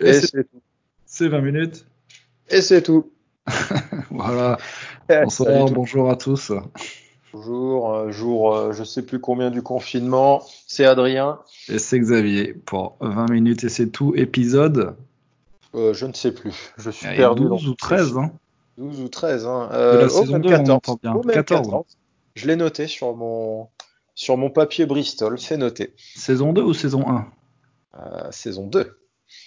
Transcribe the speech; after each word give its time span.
Et, 0.00 0.12
c'est 0.12 0.44
tout. 0.44 0.60
C'est 1.06 1.28
20 1.28 1.40
minutes. 1.40 1.86
Et 2.50 2.60
c'est 2.60 2.82
tout. 2.82 3.10
voilà. 4.10 4.58
Bonsoir, 5.08 5.70
bonjour 5.70 6.10
à 6.10 6.16
tous. 6.16 6.52
Bonjour, 7.32 7.94
euh, 7.94 8.10
jour 8.10 8.54
euh, 8.54 8.72
je 8.72 8.84
sais 8.84 9.00
plus 9.00 9.20
combien 9.20 9.50
du 9.50 9.62
confinement. 9.62 10.42
C'est 10.66 10.84
Adrien. 10.84 11.38
Et 11.70 11.78
c'est 11.78 11.98
Xavier 11.98 12.52
pour 12.52 12.98
20 13.00 13.30
minutes 13.30 13.64
et 13.64 13.70
c'est 13.70 13.88
tout. 13.88 14.14
Épisode 14.14 14.96
euh, 15.74 15.94
Je 15.94 16.04
ne 16.04 16.12
sais 16.12 16.32
plus. 16.32 16.74
Je 16.76 16.90
suis 16.90 17.08
perdu. 17.16 17.44
12 17.44 17.68
ou 17.68 17.74
13. 17.74 18.18
Hein. 18.18 18.32
12 18.76 19.00
ou 19.00 19.08
13. 19.08 19.46
Hein. 19.46 19.68
de 19.72 19.98
la 19.98 20.08
saison 20.10 20.38
2, 20.38 20.50
14. 20.50 20.80
on 21.04 21.20
bien. 21.20 21.32
14. 21.32 21.84
Je 22.34 22.46
l'ai 22.46 22.56
noté 22.56 22.86
sur 22.86 23.16
mon, 23.16 23.68
sur 24.14 24.36
mon 24.36 24.50
papier 24.50 24.84
Bristol. 24.84 25.38
C'est 25.38 25.56
noté. 25.56 25.94
Saison 25.96 26.52
2 26.52 26.60
ou 26.60 26.74
saison 26.74 27.08
1 27.08 27.26
Saison 28.30 28.66
2. 28.66 28.98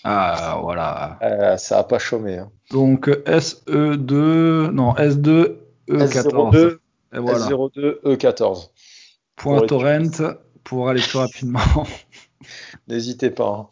Ah, 0.04 0.59
voilà. 0.61 1.19
Euh, 1.21 1.57
ça 1.57 1.79
a 1.79 1.83
pas 1.83 2.00
chômé. 2.00 2.37
Hein. 2.37 2.51
Donc 2.71 3.07
SE2, 3.07 4.69
non, 4.71 4.93
S2, 4.93 5.57
E14. 5.89 6.77
S02, 7.14 7.14
S02, 7.14 8.01
E14. 8.04 8.69
Point 9.36 9.65
torrent 9.65 10.36
pour 10.64 10.89
aller 10.89 11.01
plus 11.01 11.18
rapidement. 11.18 11.60
N'hésitez 12.87 13.32
pas. 13.32 13.47
Hein. 13.47 13.69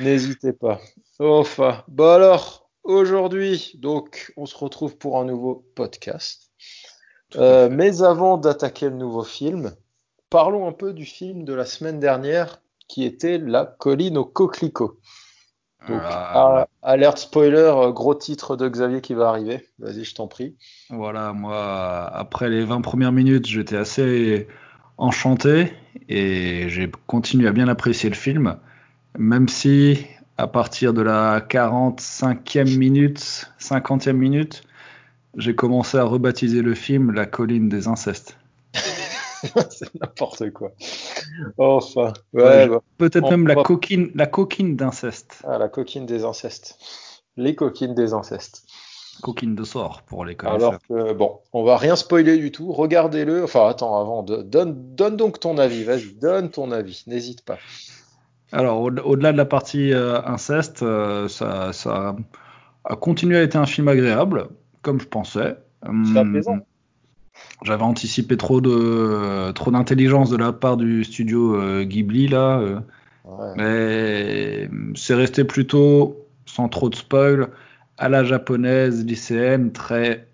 N'hésitez 0.00 0.52
pas. 0.52 0.80
Enfin, 1.18 1.84
bon 1.88 2.10
alors, 2.10 2.68
aujourd'hui, 2.82 3.72
donc, 3.78 4.32
on 4.36 4.46
se 4.46 4.56
retrouve 4.56 4.96
pour 4.96 5.18
un 5.18 5.24
nouveau 5.24 5.66
podcast. 5.74 6.50
Euh, 7.36 7.68
mais 7.70 8.02
avant 8.02 8.36
d'attaquer 8.36 8.88
le 8.88 8.96
nouveau 8.96 9.24
film, 9.24 9.74
parlons 10.30 10.68
un 10.68 10.72
peu 10.72 10.92
du 10.92 11.04
film 11.04 11.44
de 11.44 11.52
la 11.52 11.64
semaine 11.64 12.00
dernière 12.00 12.60
qui 12.88 13.04
était 13.04 13.38
La 13.38 13.64
colline 13.64 14.18
au 14.18 14.24
coquelicot. 14.24 14.98
Donc, 15.88 16.02
alerte 16.82 17.18
spoiler, 17.18 17.58
euh, 17.58 17.92
gros 17.92 18.14
titre 18.14 18.56
de 18.56 18.68
Xavier 18.68 19.00
qui 19.00 19.14
va 19.14 19.28
arriver. 19.28 19.68
Vas-y, 19.78 20.04
je 20.04 20.14
t'en 20.14 20.26
prie. 20.26 20.56
Voilà, 20.90 21.32
moi, 21.32 22.10
après 22.12 22.48
les 22.50 22.64
20 22.64 22.80
premières 22.80 23.12
minutes, 23.12 23.46
j'étais 23.46 23.76
assez 23.76 24.48
enchanté 24.98 25.72
et 26.08 26.68
j'ai 26.68 26.90
continué 27.06 27.46
à 27.46 27.52
bien 27.52 27.68
apprécier 27.68 28.08
le 28.08 28.16
film, 28.16 28.56
même 29.16 29.48
si 29.48 30.06
à 30.38 30.46
partir 30.46 30.92
de 30.92 31.02
la 31.02 31.40
45e 31.40 32.76
minute, 32.76 33.50
50e 33.60 34.12
minute, 34.12 34.62
j'ai 35.36 35.54
commencé 35.54 35.98
à 35.98 36.04
rebaptiser 36.04 36.62
le 36.62 36.74
film 36.74 37.12
La 37.12 37.26
colline 37.26 37.68
des 37.68 37.88
incestes. 37.88 38.38
c'est 39.70 39.94
n'importe 40.00 40.50
quoi. 40.50 40.72
Enfin, 41.58 42.12
ouais, 42.32 42.68
bah, 42.68 42.80
peut-être 42.98 43.30
même 43.30 43.46
la 43.46 43.56
coquine, 43.56 44.10
la 44.14 44.26
coquine 44.26 44.76
d'inceste. 44.76 45.42
Ah, 45.44 45.58
la 45.58 45.68
coquine 45.68 46.06
des 46.06 46.24
incestes. 46.24 46.78
Les 47.36 47.54
coquines 47.54 47.94
des 47.94 48.12
incestes. 48.12 48.64
Coquine 49.22 49.54
de 49.54 49.64
sort 49.64 50.02
pour 50.02 50.24
les 50.24 50.34
connaisseurs. 50.34 50.78
Alors 50.90 51.08
que 51.08 51.12
bon, 51.14 51.38
on 51.52 51.64
va 51.64 51.78
rien 51.78 51.96
spoiler 51.96 52.36
du 52.36 52.52
tout. 52.52 52.72
Regardez-le. 52.72 53.44
Enfin, 53.44 53.68
attends, 53.68 53.98
avant, 53.98 54.22
donne, 54.22 54.94
donne 54.94 55.16
donc 55.16 55.40
ton 55.40 55.56
avis. 55.58 55.84
Vas-y, 55.84 56.12
donne 56.14 56.50
ton 56.50 56.70
avis. 56.70 57.02
N'hésite 57.06 57.44
pas. 57.44 57.58
Alors, 58.52 58.80
au-delà 58.82 59.32
de 59.32 59.36
la 59.36 59.44
partie 59.44 59.92
euh, 59.92 60.20
inceste, 60.22 60.82
euh, 60.82 61.28
ça, 61.28 61.72
ça, 61.72 62.14
a 62.84 62.96
continué 62.96 63.38
à 63.38 63.42
être 63.42 63.56
un 63.56 63.66
film 63.66 63.88
agréable, 63.88 64.48
comme 64.82 65.00
je 65.00 65.08
pensais. 65.08 65.56
C'est 65.82 65.88
hum, 65.88 66.16
apaisant. 66.16 66.58
J'avais 67.62 67.82
anticipé 67.82 68.36
trop 68.36 68.60
de 68.60 69.50
trop 69.52 69.70
d'intelligence 69.70 70.30
de 70.30 70.36
la 70.36 70.52
part 70.52 70.76
du 70.76 71.04
studio 71.04 71.56
euh, 71.56 71.84
Ghibli 71.84 72.28
là, 72.28 72.58
euh. 72.58 72.80
mais 73.56 74.68
c'est 74.94 75.14
resté 75.14 75.44
plutôt 75.44 76.16
sans 76.44 76.68
trop 76.68 76.90
de 76.90 76.94
spoil 76.94 77.48
à 77.98 78.08
la 78.08 78.24
japonaise 78.24 79.04
lycéenne, 79.04 79.72
très 79.72 80.26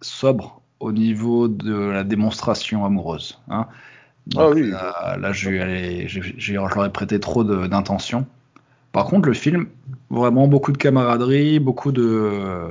sobre 0.00 0.60
au 0.80 0.92
niveau 0.92 1.48
de 1.48 1.74
la 1.74 2.04
démonstration 2.04 2.84
amoureuse. 2.84 3.40
Hein. 3.48 3.66
ah 4.36 4.48
oui. 4.50 4.70
Là, 4.70 5.16
là 5.18 5.32
j'aurais 5.32 6.92
prêté 6.92 7.18
trop 7.18 7.42
d'intention. 7.42 8.26
Par 8.92 9.06
contre, 9.06 9.28
le 9.28 9.34
film, 9.34 9.66
vraiment 10.10 10.48
beaucoup 10.48 10.72
de 10.72 10.78
camaraderie, 10.78 11.58
beaucoup 11.58 11.92
de 11.92 12.68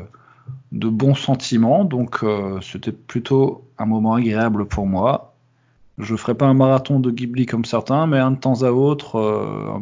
de 0.72 0.90
bons 0.90 1.16
sentiments, 1.16 1.86
donc 1.86 2.24
euh, 2.24 2.60
c'était 2.62 2.92
plutôt 2.92 3.66
un 3.78 3.86
moment 3.86 4.14
agréable 4.14 4.68
pour 4.68 4.86
moi. 4.86 5.34
Je 5.98 6.16
ferai 6.16 6.36
pas 6.36 6.46
un 6.46 6.54
marathon 6.54 7.00
de 7.00 7.10
Ghibli 7.10 7.46
comme 7.46 7.66
certains, 7.66 8.06
mais 8.06 8.20
un 8.20 8.32
de 8.32 8.38
temps 8.38 8.62
à 8.64 8.72
autre, 8.72 9.18
euh, 9.18 9.80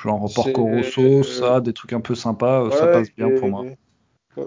genre 0.00 0.30
Porco 0.32 0.62
Rosso, 0.62 1.22
ça, 1.22 1.60
des 1.60 1.72
trucs 1.72 1.92
un 1.92 2.00
peu 2.00 2.14
sympas, 2.14 2.64
euh, 2.64 2.70
ça 2.70 2.86
passe 2.86 3.08
bien 3.16 3.30
pour 3.38 3.48
moi. 3.48 3.64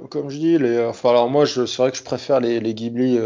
Comme, 0.10 0.30
je 0.30 0.38
dis, 0.38 0.58
les, 0.58 0.86
enfin 0.86 1.10
alors 1.10 1.30
moi, 1.30 1.46
c'est 1.46 1.78
vrai 1.78 1.92
que 1.92 1.98
je 1.98 2.04
préfère 2.04 2.40
les, 2.40 2.60
les 2.60 2.74
Ghibli, 2.74 3.20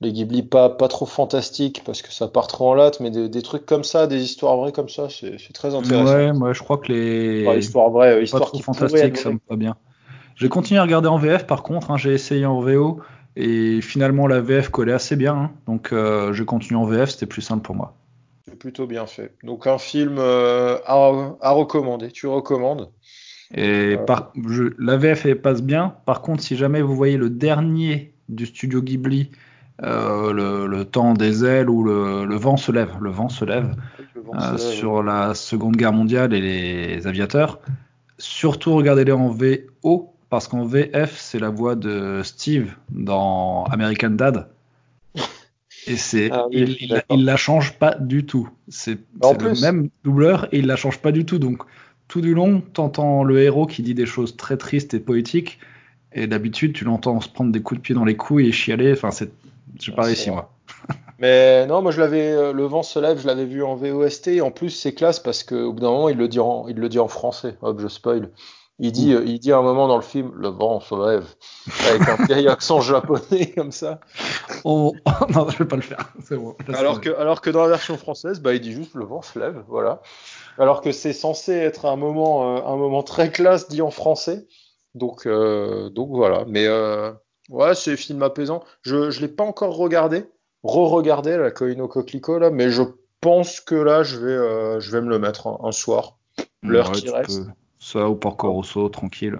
les 0.00 0.12
Ghibli 0.12 0.42
pas, 0.42 0.68
pas 0.68 0.88
trop 0.88 1.06
fantastiques 1.06 1.82
parce 1.84 2.02
que 2.02 2.12
ça 2.12 2.26
part 2.28 2.48
trop 2.48 2.70
en 2.70 2.74
latte, 2.74 2.98
mais 3.00 3.10
des, 3.10 3.42
trucs 3.42 3.64
comme 3.64 3.84
ça, 3.84 4.08
des 4.08 4.22
histoires 4.22 4.56
vraies 4.56 4.72
comme 4.72 4.88
ça, 4.88 5.08
c'est 5.08 5.52
très 5.52 5.74
intéressant. 5.74 6.14
Ouais, 6.14 6.32
moi 6.32 6.52
je 6.52 6.62
crois 6.62 6.78
que 6.78 6.92
les 6.92 7.58
histoires 7.58 7.90
vraies, 7.90 8.24
histoires 8.24 8.50
qui 8.50 8.62
fantastiques, 8.62 9.18
ça 9.18 9.30
me 9.30 9.38
va 9.48 9.56
bien. 9.56 9.76
J'ai 10.36 10.50
continué 10.50 10.78
à 10.78 10.82
regarder 10.82 11.08
en 11.08 11.16
VF 11.16 11.46
par 11.46 11.62
contre, 11.62 11.90
hein, 11.90 11.96
j'ai 11.96 12.12
essayé 12.12 12.44
en 12.44 12.60
VO 12.60 13.00
et 13.36 13.80
finalement 13.80 14.26
la 14.26 14.40
VF 14.40 14.68
collait 14.68 14.92
assez 14.92 15.16
bien, 15.16 15.34
hein. 15.34 15.50
donc 15.66 15.92
euh, 15.92 16.34
je 16.34 16.42
continue 16.42 16.76
en 16.76 16.84
VF, 16.84 17.10
c'était 17.10 17.26
plus 17.26 17.40
simple 17.40 17.62
pour 17.62 17.74
moi. 17.74 17.96
C'est 18.46 18.58
plutôt 18.58 18.86
bien 18.86 19.06
fait. 19.06 19.34
Donc 19.42 19.66
un 19.66 19.78
film 19.78 20.16
euh, 20.18 20.76
à, 20.84 21.50
recommander, 21.52 22.10
tu 22.12 22.26
recommandes 22.26 22.90
Et 23.54 23.96
euh. 23.96 24.70
la 24.78 24.96
VF 24.98 25.34
passe 25.36 25.62
bien, 25.62 25.94
par 26.04 26.20
contre 26.20 26.42
si 26.42 26.54
jamais 26.54 26.82
vous 26.82 26.94
voyez 26.94 27.16
le 27.16 27.30
dernier 27.30 28.12
du 28.28 28.44
studio 28.44 28.82
Ghibli, 28.82 29.30
le, 29.80 30.82
temps 30.84 31.14
des 31.14 31.46
ailes 31.46 31.70
ou 31.70 31.82
le, 31.82 32.36
vent 32.36 32.58
se 32.58 32.72
lève, 32.72 32.92
le 33.00 33.10
vent 33.10 33.30
se 33.30 33.46
lève, 33.46 33.74
sur 34.58 35.02
la 35.02 35.32
Seconde 35.32 35.76
Guerre 35.76 35.94
mondiale 35.94 36.34
et 36.34 36.42
les 36.42 37.06
aviateurs, 37.06 37.58
surtout 38.18 38.74
regardez-les 38.74 39.12
en 39.12 39.28
VO 39.30 40.12
parce 40.28 40.48
qu'en 40.48 40.64
VF, 40.64 41.16
c'est 41.16 41.38
la 41.38 41.50
voix 41.50 41.74
de 41.74 42.20
Steve 42.24 42.74
dans 42.90 43.64
American 43.64 44.10
Dad. 44.10 44.48
Et 45.88 45.96
c'est, 45.96 46.30
ah 46.32 46.46
il, 46.50 47.24
la 47.24 47.36
change 47.36 47.78
pas 47.78 47.94
du 47.94 48.26
tout. 48.26 48.48
C'est 48.68 48.98
le 49.22 49.60
même 49.60 49.88
doubleur 50.02 50.48
et 50.52 50.58
il 50.58 50.66
la 50.66 50.74
change 50.74 50.98
pas 50.98 51.12
du 51.12 51.24
tout. 51.24 51.38
Donc, 51.38 51.62
tout 52.08 52.20
du 52.20 52.34
long, 52.34 52.60
t'entends 52.60 53.22
le 53.22 53.40
héros 53.40 53.66
qui 53.66 53.82
dit 53.82 53.94
des 53.94 54.06
choses 54.06 54.36
très 54.36 54.56
tristes 54.56 54.94
et 54.94 55.00
poétiques. 55.00 55.60
Et 56.12 56.26
d'habitude, 56.26 56.72
tu 56.72 56.84
l'entends 56.84 57.20
se 57.20 57.28
prendre 57.28 57.52
des 57.52 57.62
coups 57.62 57.80
de 57.80 57.82
pied 57.82 57.94
dans 57.94 58.04
les 58.04 58.16
couilles 58.16 58.48
et 58.48 58.52
chialer. 58.52 58.92
Enfin, 58.92 59.12
c'est, 59.12 59.30
j'ai 59.78 59.92
pas 59.92 60.02
réussi, 60.02 60.30
moi. 60.30 60.50
Mais 61.18 61.66
non, 61.66 61.82
moi 61.82 61.92
je 61.92 62.00
l'avais, 62.00 62.30
euh, 62.32 62.52
le 62.52 62.64
vent 62.64 62.82
se 62.82 62.98
lève, 62.98 63.18
je 63.20 63.26
l'avais 63.26 63.46
vu 63.46 63.62
en 63.62 63.74
VOST. 63.74 64.28
Et 64.28 64.40
en 64.40 64.50
plus, 64.50 64.70
c'est 64.70 64.92
classe 64.92 65.20
parce 65.20 65.44
qu'au 65.44 65.72
bout 65.72 65.80
d'un 65.80 65.90
moment, 65.90 66.08
il 66.08 66.18
le 66.18 66.28
dit 66.28 66.40
en, 66.40 66.66
il 66.68 66.76
le 66.76 66.88
dit 66.88 66.98
en 66.98 67.08
français. 67.08 67.56
Hop, 67.62 67.80
je 67.80 67.88
spoil. 67.88 68.30
Il 68.78 68.92
dit, 68.92 69.14
euh, 69.14 69.22
il 69.24 69.38
dit 69.38 69.52
à 69.52 69.58
un 69.58 69.62
moment 69.62 69.88
dans 69.88 69.96
le 69.96 70.02
film, 70.02 70.32
le 70.34 70.48
vent 70.48 70.80
se 70.80 70.94
lève, 70.94 71.26
avec 71.88 72.08
un 72.08 72.26
vieil 72.26 72.46
accent 72.48 72.82
japonais 72.82 73.52
comme 73.56 73.72
ça. 73.72 74.00
Oh, 74.64 74.94
non, 75.34 75.48
je 75.48 75.58
vais 75.58 75.64
pas 75.64 75.76
le 75.76 75.82
faire. 75.82 76.12
Bon, 76.30 76.54
alors 76.74 77.00
que, 77.00 77.08
alors 77.16 77.40
que 77.40 77.48
dans 77.48 77.62
la 77.62 77.68
version 77.68 77.96
française, 77.96 78.40
bah, 78.40 78.52
il 78.52 78.60
dit 78.60 78.72
juste 78.72 78.94
le 78.94 79.04
vent 79.04 79.22
se 79.22 79.38
lève, 79.38 79.64
voilà. 79.68 80.02
Alors 80.58 80.80
que 80.80 80.92
c'est 80.92 81.12
censé 81.12 81.52
être 81.52 81.86
un 81.86 81.96
moment, 81.96 82.56
euh, 82.56 82.62
un 82.66 82.76
moment 82.76 83.02
très 83.02 83.30
classe 83.30 83.68
dit 83.68 83.82
en 83.82 83.90
français. 83.90 84.46
Donc, 84.94 85.26
euh, 85.26 85.90
donc 85.90 86.10
voilà. 86.10 86.44
Mais 86.48 86.66
euh, 86.66 87.12
ouais, 87.48 87.74
c'est 87.74 87.96
film 87.96 88.22
apaisant. 88.22 88.62
Je, 88.82 89.10
je 89.10 89.20
l'ai 89.20 89.28
pas 89.28 89.44
encore 89.44 89.76
regardé, 89.76 90.24
re-regardé 90.62 91.36
la 91.36 91.50
Koino 91.50 91.88
Coquelicot 91.88 92.38
là, 92.38 92.50
mais 92.50 92.70
je 92.70 92.82
pense 93.20 93.60
que 93.60 93.74
là, 93.74 94.02
je 94.02 94.18
vais, 94.18 94.80
je 94.80 94.90
vais 94.90 95.00
me 95.00 95.08
le 95.08 95.18
mettre 95.18 95.46
un, 95.62 95.72
soir. 95.72 96.18
L'heure 96.62 96.92
qui 96.92 97.08
reste. 97.08 97.42
Ça 97.86 98.10
ou 98.10 98.16
Porco 98.16 98.50
Rosso, 98.50 98.88
tranquille. 98.88 99.38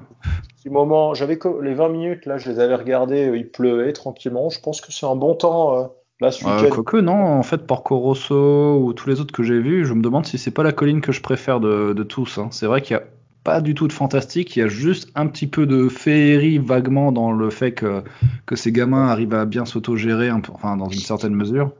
Petit 0.57 0.71
moment, 0.71 1.15
j'avais 1.15 1.37
les 1.63 1.75
20 1.75 1.89
minutes, 1.89 2.27
là, 2.27 2.39
je 2.39 2.49
les 2.49 2.61
avais 2.61 2.77
regardées, 2.77 3.29
euh, 3.29 3.37
il 3.37 3.49
pleuvait 3.49 3.93
tranquillement. 3.93 4.51
Je 4.51 4.61
pense 4.61 4.81
que 4.81 4.93
c'est 4.93 5.05
un 5.05 5.17
bon 5.17 5.35
temps. 5.35 5.77
Euh, 5.77 5.87
là, 6.21 6.31
ce 6.31 6.45
quoique, 6.69 6.99
non, 6.99 7.13
en 7.13 7.43
fait, 7.43 7.67
Porco 7.67 7.99
Rosso 7.99 8.79
ou 8.79 8.93
tous 8.93 9.09
les 9.09 9.21
autres 9.21 9.35
que 9.35 9.43
j'ai 9.43 9.59
vus, 9.59 9.85
je 9.85 9.93
me 9.95 10.01
demande 10.01 10.27
si 10.27 10.39
c'est 10.39 10.53
pas 10.53 10.63
la 10.63 10.71
colline 10.71 11.01
que 11.01 11.11
je 11.11 11.23
préfère 11.23 11.59
de, 11.59 11.93
tous. 12.05 12.39
Hein. 12.39 12.47
C'est 12.53 12.67
vrai 12.67 12.83
qu'il 12.83 12.95
y 12.95 13.01
a 13.01 13.03
pas 13.43 13.61
du 13.61 13.75
tout 13.75 13.89
de 13.89 13.93
fantastique, 13.93 14.55
il 14.55 14.61
y 14.61 14.63
a 14.63 14.69
juste 14.69 15.11
un 15.17 15.27
petit 15.27 15.49
peu 15.49 15.67
de 15.67 15.89
féerie 15.89 16.59
vaguement 16.59 17.11
dans 17.11 17.33
le 17.33 17.51
fait 17.51 17.73
que, 17.73 18.05
que 18.47 18.55
ces 18.55 18.71
gamins 18.71 19.09
arrivent 19.09 19.35
à 19.35 19.45
bien 19.45 19.65
s'autogérer, 19.65 20.31
enfin 20.31 20.77
dans 20.77 20.89
une 20.89 21.01
certaine 21.01 21.35
mesure. 21.35 21.73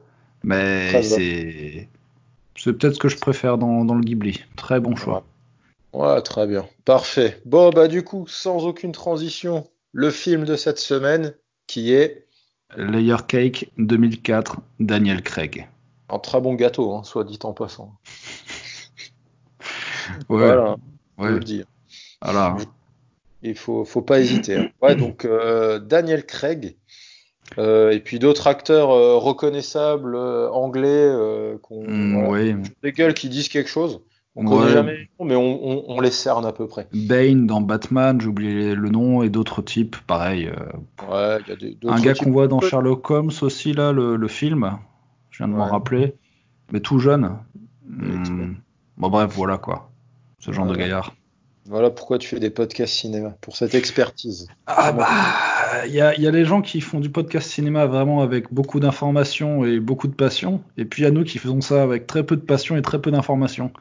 Mais 0.43 1.01
c'est 1.01 1.87
c'est 2.57 2.73
peut-être 2.73 2.95
ce 2.95 2.99
que 2.99 3.07
je 3.07 3.17
préfère 3.17 3.57
dans, 3.57 3.85
dans 3.85 3.95
le 3.95 4.01
Ghibli. 4.01 4.43
Très 4.57 4.81
bon 4.81 4.97
choix. 4.97 5.23
Ouais, 5.93 6.21
très 6.21 6.47
bien. 6.47 6.65
Parfait. 6.85 7.41
Bon, 7.45 7.69
bah 7.69 7.87
du 7.87 8.03
coup, 8.03 8.25
sans 8.27 8.65
aucune 8.65 8.91
transition, 8.91 9.67
le 9.91 10.11
film 10.11 10.45
de 10.45 10.55
cette 10.55 10.79
semaine 10.79 11.33
qui 11.65 11.93
est 11.93 12.27
Layer 12.75 13.17
Cake 13.27 13.71
2004, 13.77 14.57
Daniel 14.79 15.21
Craig. 15.21 15.67
Un 16.09 16.19
très 16.19 16.39
bon 16.41 16.53
gâteau, 16.53 16.93
hein, 16.93 17.03
soit 17.03 17.23
dit 17.23 17.39
en 17.43 17.53
passant. 17.53 17.93
voilà, 20.29 20.77
ouais. 21.17 21.29
je 21.29 21.33
le 21.33 21.39
dis. 21.39 21.63
Voilà. 22.21 22.57
Il 23.43 23.55
faut, 23.55 23.85
faut 23.85 24.01
pas 24.01 24.19
hésiter. 24.19 24.57
Hein. 24.57 24.69
Ouais, 24.81 24.95
donc 24.95 25.25
euh, 25.25 25.79
Daniel 25.79 26.25
Craig. 26.25 26.75
Euh, 27.57 27.91
et 27.91 27.99
puis 27.99 28.19
d'autres 28.19 28.47
acteurs 28.47 28.91
euh, 28.91 29.17
reconnaissables 29.17 30.15
anglais 30.17 30.87
euh, 30.89 31.57
mm, 31.71 32.27
oui. 32.27 32.55
des 32.83 32.91
gueules 32.91 33.13
qui 33.13 33.29
disent 33.29 33.49
quelque 33.49 33.69
chose. 33.69 34.01
On 34.39 34.43
ne 34.43 34.49
connaît 34.49 34.71
jamais, 34.71 35.09
mais 35.19 35.35
on, 35.35 35.67
on, 35.67 35.83
on, 35.87 35.99
les 35.99 36.11
cerne 36.11 36.45
à 36.45 36.51
peu 36.51 36.67
près. 36.67 36.87
Bane 36.93 37.47
dans 37.47 37.59
Batman, 37.59 38.21
j'ai 38.21 38.27
oublié 38.27 38.75
le 38.75 38.89
nom, 38.89 39.23
et 39.23 39.29
d'autres 39.29 39.63
types, 39.63 39.97
pareil. 40.05 40.51
ouais, 41.09 41.39
y 41.47 41.51
a 41.51 41.55
des, 41.55 41.75
un 41.87 41.99
gars 41.99 42.13
qu'on 42.13 42.31
voit 42.31 42.47
dans 42.47 42.61
Sherlock 42.61 43.09
Holmes 43.09 43.31
aussi, 43.41 43.73
là, 43.73 43.91
le, 43.91 44.15
le 44.15 44.27
film. 44.27 44.77
Je 45.31 45.39
viens 45.39 45.47
de 45.47 45.53
ouais. 45.53 45.59
m'en 45.59 45.65
rappeler. 45.65 46.13
Mais 46.71 46.81
tout 46.81 46.99
jeune. 46.99 47.35
Hmm. 47.87 48.53
Bon, 48.97 49.09
bref, 49.09 49.31
voilà 49.33 49.57
quoi. 49.57 49.89
Ce 50.37 50.51
genre 50.51 50.67
de 50.67 50.75
gaillard. 50.75 51.15
Voilà 51.65 51.89
pourquoi 51.89 52.17
tu 52.17 52.29
fais 52.29 52.39
des 52.39 52.49
podcasts 52.51 52.93
cinéma, 52.93 53.35
pour 53.41 53.57
cette 53.57 53.73
expertise. 53.75 54.47
Ah 54.67 54.91
bah, 54.93 55.07
il 55.85 55.93
y 55.93 55.99
a, 55.99 56.17
y 56.17 56.27
a 56.27 56.31
les 56.31 56.45
gens 56.45 56.61
qui 56.61 56.79
font 56.79 56.99
du 56.99 57.09
podcast 57.09 57.49
cinéma 57.49 57.87
vraiment 57.87 58.21
avec 58.21 58.53
beaucoup 58.53 58.79
d'informations 58.79 59.65
et 59.65 59.79
beaucoup 59.79 60.07
de 60.07 60.13
passion, 60.13 60.61
et 60.77 60.85
puis 60.85 61.01
il 61.01 61.05
y 61.05 61.07
a 61.07 61.11
nous 61.11 61.25
qui 61.25 61.39
faisons 61.39 61.59
ça 61.59 61.83
avec 61.83 62.07
très 62.07 62.23
peu 62.23 62.37
de 62.37 62.41
passion 62.41 62.77
et 62.77 62.81
très 62.81 63.01
peu 63.01 63.11
d'informations. 63.11 63.71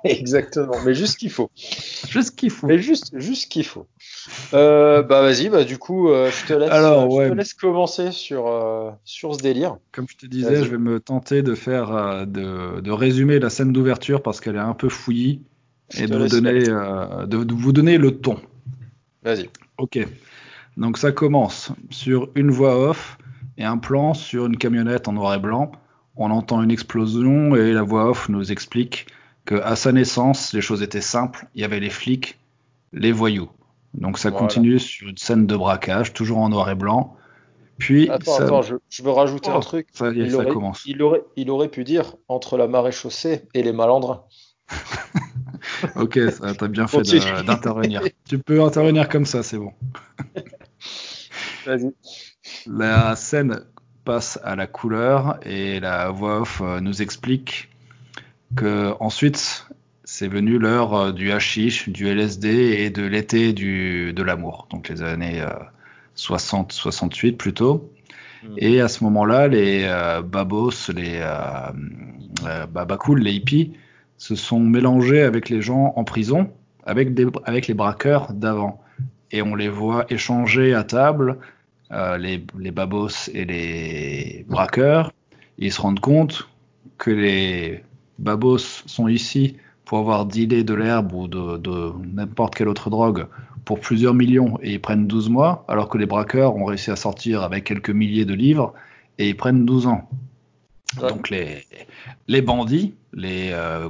Exactement, 0.04 0.74
mais 0.84 0.94
juste 0.94 1.14
ce 1.14 1.18
qu'il 1.18 1.30
faut. 1.30 1.50
Juste 1.56 2.28
ce 2.28 2.32
qu'il 2.32 2.50
faut. 2.50 2.66
Mais 2.66 2.78
juste, 2.78 3.18
juste 3.18 3.42
ce 3.42 3.46
qu'il 3.48 3.64
faut. 3.64 3.86
Euh, 4.54 5.02
bah 5.02 5.22
vas-y, 5.22 5.48
bah 5.48 5.64
du 5.64 5.78
coup, 5.78 6.08
euh, 6.10 6.30
je 6.30 6.46
te 6.46 6.52
laisse, 6.52 6.70
Alors, 6.70 7.10
ouais. 7.12 7.26
je 7.26 7.30
te 7.30 7.34
laisse 7.36 7.54
commencer 7.54 8.12
sur 8.12 8.46
euh, 8.46 8.90
sur 9.04 9.34
ce 9.34 9.40
délire. 9.40 9.76
Comme 9.90 10.06
je 10.08 10.16
te 10.16 10.26
disais, 10.26 10.62
je 10.62 10.70
vais 10.70 10.78
me 10.78 11.00
tenter 11.00 11.42
de 11.42 11.54
faire 11.54 12.26
de, 12.26 12.80
de 12.80 12.90
résumer 12.90 13.40
la 13.40 13.50
scène 13.50 13.72
d'ouverture 13.72 14.22
parce 14.22 14.40
qu'elle 14.40 14.56
est 14.56 14.60
un 14.60 14.74
peu 14.74 14.88
fouillie 14.88 15.42
et 15.98 16.06
de 16.06 16.16
vous, 16.16 16.28
donner, 16.28 16.62
de, 16.62 17.44
de, 17.44 17.54
vous 17.54 17.72
donner 17.72 17.98
le 17.98 18.18
ton. 18.18 18.38
Vas-y. 19.24 19.50
Ok. 19.78 19.98
Donc 20.76 20.96
ça 20.96 21.10
commence 21.10 21.72
sur 21.90 22.28
une 22.36 22.52
voix 22.52 22.78
off 22.78 23.18
et 23.56 23.64
un 23.64 23.78
plan 23.78 24.14
sur 24.14 24.46
une 24.46 24.56
camionnette 24.56 25.08
en 25.08 25.12
noir 25.12 25.34
et 25.34 25.40
blanc. 25.40 25.72
On 26.14 26.30
entend 26.30 26.62
une 26.62 26.70
explosion 26.70 27.56
et 27.56 27.72
la 27.72 27.82
voix 27.82 28.10
off 28.10 28.28
nous 28.28 28.52
explique 28.52 29.06
à 29.54 29.76
sa 29.76 29.92
naissance, 29.92 30.52
les 30.52 30.60
choses 30.60 30.82
étaient 30.82 31.00
simples. 31.00 31.46
Il 31.54 31.60
y 31.60 31.64
avait 31.64 31.80
les 31.80 31.90
flics, 31.90 32.38
les 32.92 33.12
voyous. 33.12 33.50
Donc 33.94 34.18
ça 34.18 34.30
voilà. 34.30 34.46
continue 34.46 34.78
sur 34.78 35.08
une 35.08 35.16
scène 35.16 35.46
de 35.46 35.56
braquage, 35.56 36.12
toujours 36.12 36.38
en 36.38 36.48
noir 36.48 36.70
et 36.70 36.74
blanc. 36.74 37.16
Puis 37.78 38.10
attends, 38.10 38.36
ça... 38.36 38.44
attends, 38.44 38.62
je, 38.62 38.74
je, 38.90 39.02
veux 39.02 39.10
rajouter 39.10 39.50
oh, 39.52 39.58
un 39.58 39.60
truc. 39.60 39.86
Ça, 39.92 40.10
il, 40.10 40.30
ça 40.30 40.38
aurait, 40.38 40.48
commence. 40.48 40.82
il, 40.84 41.00
aurait, 41.02 41.22
il 41.36 41.50
aurait 41.50 41.68
pu 41.68 41.84
dire 41.84 42.16
entre 42.26 42.56
la 42.56 42.66
marée 42.66 42.92
chaussée 42.92 43.42
et 43.54 43.62
les 43.62 43.72
malandrins. 43.72 44.24
ok, 45.96 46.18
t'as 46.58 46.68
bien 46.68 46.86
fait 46.86 47.02
d'intervenir. 47.44 48.02
tu 48.28 48.38
peux 48.38 48.62
intervenir 48.62 49.08
comme 49.08 49.24
ça, 49.24 49.42
c'est 49.42 49.58
bon. 49.58 49.72
Vas-y. 51.66 51.92
La 52.66 53.14
scène 53.16 53.64
passe 54.04 54.38
à 54.42 54.56
la 54.56 54.66
couleur 54.66 55.38
et 55.42 55.80
la 55.80 56.10
voix 56.10 56.40
off 56.40 56.60
euh, 56.62 56.80
nous 56.80 57.02
explique 57.02 57.68
que 58.56 58.94
ensuite 59.00 59.66
c'est 60.04 60.28
venu 60.28 60.58
l'heure 60.58 60.94
euh, 60.94 61.12
du 61.12 61.32
hashish, 61.32 61.88
du 61.88 62.08
LSD 62.08 62.48
et 62.48 62.90
de 62.90 63.02
l'été 63.02 63.52
de 63.52 64.22
l'amour, 64.22 64.66
donc 64.70 64.88
les 64.88 65.02
années 65.02 65.42
euh, 65.42 65.50
60-68 66.16 67.36
plutôt. 67.36 67.90
Mmh. 68.42 68.54
Et 68.58 68.80
à 68.80 68.88
ce 68.88 69.04
moment-là, 69.04 69.48
les 69.48 69.84
euh, 69.84 70.22
babos, 70.22 70.90
les 70.94 71.20
euh, 71.20 72.66
babacools, 72.66 73.20
les 73.20 73.32
hippies, 73.34 73.72
se 74.16 74.34
sont 74.34 74.60
mélangés 74.60 75.22
avec 75.22 75.48
les 75.48 75.62
gens 75.62 75.92
en 75.96 76.04
prison, 76.04 76.50
avec, 76.84 77.14
des, 77.14 77.26
avec 77.44 77.68
les 77.68 77.74
braqueurs 77.74 78.32
d'avant. 78.32 78.82
Et 79.30 79.42
on 79.42 79.54
les 79.54 79.68
voit 79.68 80.06
échanger 80.10 80.74
à 80.74 80.84
table, 80.84 81.38
euh, 81.92 82.18
les, 82.18 82.44
les 82.58 82.70
babos 82.70 83.28
et 83.32 83.44
les 83.44 84.44
braqueurs. 84.48 85.12
Ils 85.58 85.72
se 85.72 85.80
rendent 85.80 86.00
compte 86.00 86.48
que 86.98 87.10
les 87.10 87.82
babos 88.18 88.82
sont 88.86 89.08
ici 89.08 89.56
pour 89.84 89.98
avoir 89.98 90.26
dealé 90.26 90.64
de 90.64 90.74
l'herbe 90.74 91.12
ou 91.14 91.28
de, 91.28 91.56
de 91.56 91.92
n'importe 92.12 92.54
quelle 92.54 92.68
autre 92.68 92.90
drogue 92.90 93.26
pour 93.64 93.80
plusieurs 93.80 94.14
millions 94.14 94.58
et 94.62 94.72
ils 94.72 94.80
prennent 94.80 95.06
12 95.06 95.28
mois, 95.28 95.64
alors 95.68 95.88
que 95.88 95.98
les 95.98 96.06
braqueurs 96.06 96.56
ont 96.56 96.64
réussi 96.64 96.90
à 96.90 96.96
sortir 96.96 97.42
avec 97.42 97.64
quelques 97.64 97.90
milliers 97.90 98.24
de 98.24 98.34
livres 98.34 98.74
et 99.18 99.28
ils 99.28 99.36
prennent 99.36 99.64
12 99.64 99.86
ans. 99.86 100.08
Ouais. 101.00 101.08
Donc 101.08 101.30
les, 101.30 101.64
les 102.28 102.42
bandits, 102.42 102.94
les 103.12 103.50
euh, 103.52 103.88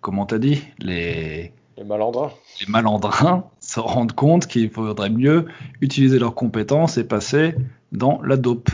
comment 0.00 0.26
t'as 0.26 0.38
dit, 0.38 0.62
les 0.78 1.52
les 1.76 1.84
malandrins, 1.84 2.32
les 2.60 2.66
malandrins 2.66 3.44
se 3.60 3.80
rendent 3.80 4.12
compte 4.12 4.46
qu'il 4.46 4.70
faudrait 4.70 5.10
mieux 5.10 5.46
utiliser 5.80 6.18
leurs 6.18 6.34
compétences 6.34 6.98
et 6.98 7.04
passer 7.04 7.54
dans 7.92 8.20
la 8.22 8.36
dope. 8.36 8.68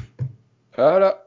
Voilà. 0.76 1.24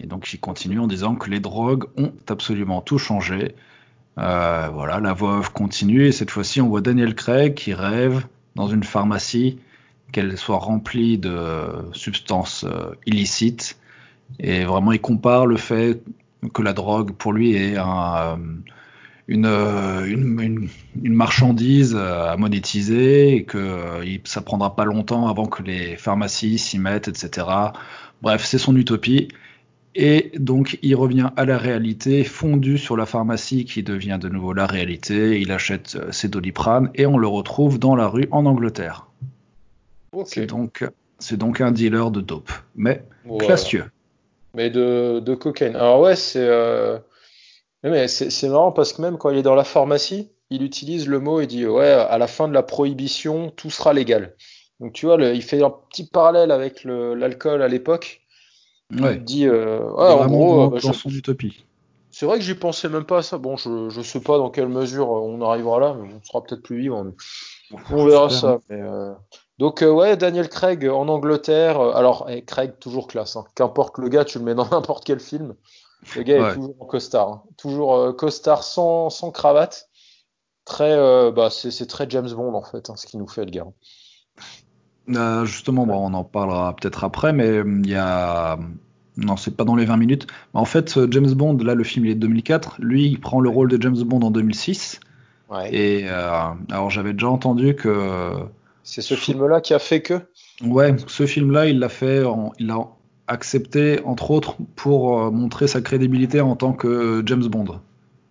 Et 0.00 0.06
donc 0.06 0.32
ils 0.32 0.40
continuent 0.40 0.80
en 0.80 0.86
disant 0.86 1.14
que 1.14 1.30
les 1.30 1.40
drogues 1.40 1.84
ont 1.96 2.12
absolument 2.28 2.80
tout 2.80 2.98
changé. 2.98 3.54
Euh, 4.18 4.68
voilà, 4.72 5.00
la 5.00 5.12
voix 5.12 5.38
off 5.38 5.50
continue 5.50 6.06
et 6.06 6.12
cette 6.12 6.30
fois-ci 6.30 6.60
on 6.60 6.68
voit 6.68 6.80
Daniel 6.80 7.14
Craig 7.14 7.54
qui 7.54 7.72
rêve 7.72 8.26
dans 8.56 8.66
une 8.66 8.82
pharmacie 8.82 9.58
qu'elle 10.10 10.36
soit 10.36 10.58
remplie 10.58 11.18
de 11.18 11.68
substances 11.92 12.64
euh, 12.64 12.94
illicites 13.06 13.78
et 14.40 14.64
vraiment 14.64 14.92
il 14.92 15.00
compare 15.00 15.46
le 15.46 15.56
fait 15.56 16.02
que 16.52 16.62
la 16.62 16.72
drogue 16.72 17.12
pour 17.12 17.32
lui 17.32 17.54
est 17.54 17.76
une, 17.76 19.46
une, 19.46 20.68
une, 21.02 21.14
marchandise 21.14 21.96
à 21.96 22.36
monétiser 22.36 23.34
et 23.34 23.44
que 23.44 24.00
ça 24.24 24.40
prendra 24.40 24.74
pas 24.76 24.84
longtemps 24.84 25.28
avant 25.28 25.46
que 25.46 25.62
les 25.62 25.96
pharmacies 25.96 26.58
s'y 26.58 26.78
mettent, 26.78 27.08
etc. 27.08 27.46
Bref, 28.22 28.44
c'est 28.44 28.58
son 28.58 28.76
utopie. 28.76 29.28
Et 30.00 30.30
donc, 30.38 30.78
il 30.82 30.94
revient 30.94 31.30
à 31.36 31.44
la 31.44 31.58
réalité, 31.58 32.22
fondu 32.22 32.78
sur 32.78 32.96
la 32.96 33.04
pharmacie 33.04 33.64
qui 33.64 33.82
devient 33.82 34.16
de 34.20 34.28
nouveau 34.28 34.52
la 34.52 34.64
réalité. 34.64 35.40
Il 35.40 35.50
achète 35.50 35.98
ses 36.12 36.28
doliprane 36.28 36.88
et 36.94 37.04
on 37.04 37.18
le 37.18 37.26
retrouve 37.26 37.80
dans 37.80 37.96
la 37.96 38.06
rue 38.06 38.28
en 38.30 38.46
Angleterre. 38.46 39.08
Okay. 40.12 40.46
C'est 41.18 41.36
donc, 41.36 41.60
un 41.60 41.72
dealer 41.72 42.12
de 42.12 42.20
dope, 42.20 42.52
mais 42.76 43.02
voilà. 43.24 43.46
classieux. 43.46 43.86
Mais 44.54 44.70
de, 44.70 45.18
de 45.18 45.34
cocaïne. 45.34 45.74
Alors 45.74 46.00
ouais, 46.00 46.14
c'est 46.14 46.46
euh... 46.46 46.98
mais 47.82 48.06
c'est 48.06 48.48
marrant 48.48 48.70
parce 48.70 48.92
que 48.92 49.02
même 49.02 49.18
quand 49.18 49.30
il 49.30 49.38
est 49.38 49.42
dans 49.42 49.56
la 49.56 49.64
pharmacie, 49.64 50.30
il 50.50 50.62
utilise 50.62 51.08
le 51.08 51.18
mot 51.18 51.40
et 51.40 51.48
dit 51.48 51.66
ouais, 51.66 51.90
à 51.90 52.18
la 52.18 52.28
fin 52.28 52.46
de 52.46 52.54
la 52.54 52.62
prohibition, 52.62 53.50
tout 53.50 53.70
sera 53.70 53.92
légal. 53.92 54.36
Donc 54.78 54.92
tu 54.92 55.06
vois, 55.06 55.16
le, 55.16 55.34
il 55.34 55.42
fait 55.42 55.60
un 55.60 55.74
petit 55.90 56.06
parallèle 56.06 56.52
avec 56.52 56.84
l'alcool 56.84 57.62
à 57.62 57.68
l'époque. 57.68 58.20
Ouais. 58.92 59.16
Il 59.16 59.24
dit 59.24 59.46
euh, 59.46 59.90
en 59.90 60.26
gros, 60.26 60.56
dans, 60.56 60.68
bah, 60.68 60.78
dans 60.82 60.92
son 60.92 61.10
utopie. 61.10 61.64
C'est 62.10 62.26
vrai 62.26 62.38
que 62.38 62.44
j'y 62.44 62.54
pensais 62.54 62.88
même 62.88 63.04
pas 63.04 63.18
à 63.18 63.22
ça. 63.22 63.38
Bon, 63.38 63.56
je, 63.56 63.90
je 63.90 64.00
sais 64.00 64.20
pas 64.20 64.38
dans 64.38 64.50
quelle 64.50 64.68
mesure 64.68 65.10
on 65.10 65.40
arrivera 65.42 65.78
là, 65.78 65.94
mais 65.94 66.08
on 66.12 66.24
sera 66.24 66.42
peut-être 66.42 66.62
plus. 66.62 66.90
Mais... 66.90 67.12
On 67.90 68.06
verra 68.06 68.30
ça. 68.30 68.58
Mais, 68.70 68.80
euh... 68.80 69.12
Donc 69.58 69.82
euh, 69.82 69.90
ouais, 69.90 70.16
Daniel 70.16 70.48
Craig 70.48 70.86
en 70.88 71.08
Angleterre. 71.08 71.80
Euh, 71.80 71.92
alors 71.92 72.28
hey, 72.30 72.44
Craig 72.44 72.78
toujours 72.78 73.08
classe. 73.08 73.36
Hein. 73.36 73.44
Qu'importe 73.54 73.98
le 73.98 74.08
gars, 74.08 74.24
tu 74.24 74.38
le 74.38 74.44
mets 74.44 74.54
dans 74.54 74.68
n'importe 74.70 75.04
quel 75.04 75.20
film. 75.20 75.54
Le 76.16 76.22
gars 76.22 76.40
ouais. 76.40 76.50
est 76.50 76.54
toujours 76.54 76.76
en 76.78 76.86
costard, 76.86 77.28
hein. 77.28 77.42
toujours 77.56 77.96
euh, 77.96 78.12
costard 78.12 78.62
sans, 78.62 79.10
sans 79.10 79.30
cravate. 79.32 79.88
Très, 80.64 81.32
bah 81.32 81.48
c'est 81.50 81.86
très 81.86 82.08
James 82.10 82.30
Bond 82.30 82.52
en 82.52 82.62
fait, 82.62 82.90
hein, 82.90 82.96
ce 82.96 83.06
qu'il 83.06 83.18
nous 83.18 83.26
fait 83.26 83.46
le 83.46 83.50
gars. 83.50 83.66
Euh, 85.14 85.44
justement, 85.44 85.86
bon, 85.86 85.94
on 85.94 86.14
en 86.14 86.24
parlera 86.24 86.74
peut-être 86.76 87.04
après, 87.04 87.32
mais 87.32 87.58
il 87.58 87.88
y 87.88 87.94
a. 87.94 88.58
Non, 89.16 89.36
c'est 89.36 89.56
pas 89.56 89.64
dans 89.64 89.74
les 89.74 89.84
20 89.84 89.96
minutes. 89.96 90.26
En 90.54 90.64
fait, 90.64 90.98
James 91.10 91.32
Bond, 91.32 91.56
là, 91.58 91.74
le 91.74 91.82
film 91.82 92.04
il 92.06 92.12
est 92.12 92.14
de 92.14 92.20
2004. 92.20 92.76
Lui, 92.78 93.06
il 93.06 93.18
prend 93.18 93.40
le 93.40 93.48
rôle 93.48 93.68
de 93.68 93.80
James 93.82 94.00
Bond 94.04 94.20
en 94.20 94.30
2006. 94.30 95.00
Ouais. 95.50 95.74
Et 95.74 96.08
euh, 96.08 96.50
alors, 96.70 96.90
j'avais 96.90 97.12
déjà 97.12 97.28
entendu 97.28 97.74
que. 97.74 98.32
C'est 98.84 99.02
ce 99.02 99.14
film-là 99.14 99.60
qui 99.60 99.74
a 99.74 99.78
fait 99.78 100.02
que? 100.02 100.20
Ouais, 100.64 100.94
ce 101.06 101.26
film-là, 101.26 101.66
il 101.66 101.78
l'a 101.78 101.88
fait, 101.88 102.24
en... 102.24 102.52
il 102.58 102.68
l'a 102.68 102.78
accepté 103.26 104.00
entre 104.04 104.30
autres 104.30 104.56
pour 104.74 105.20
euh, 105.20 105.30
montrer 105.30 105.68
sa 105.68 105.80
crédibilité 105.80 106.40
en 106.40 106.56
tant 106.56 106.72
que 106.72 107.22
James 107.26 107.46
Bond. 107.46 107.80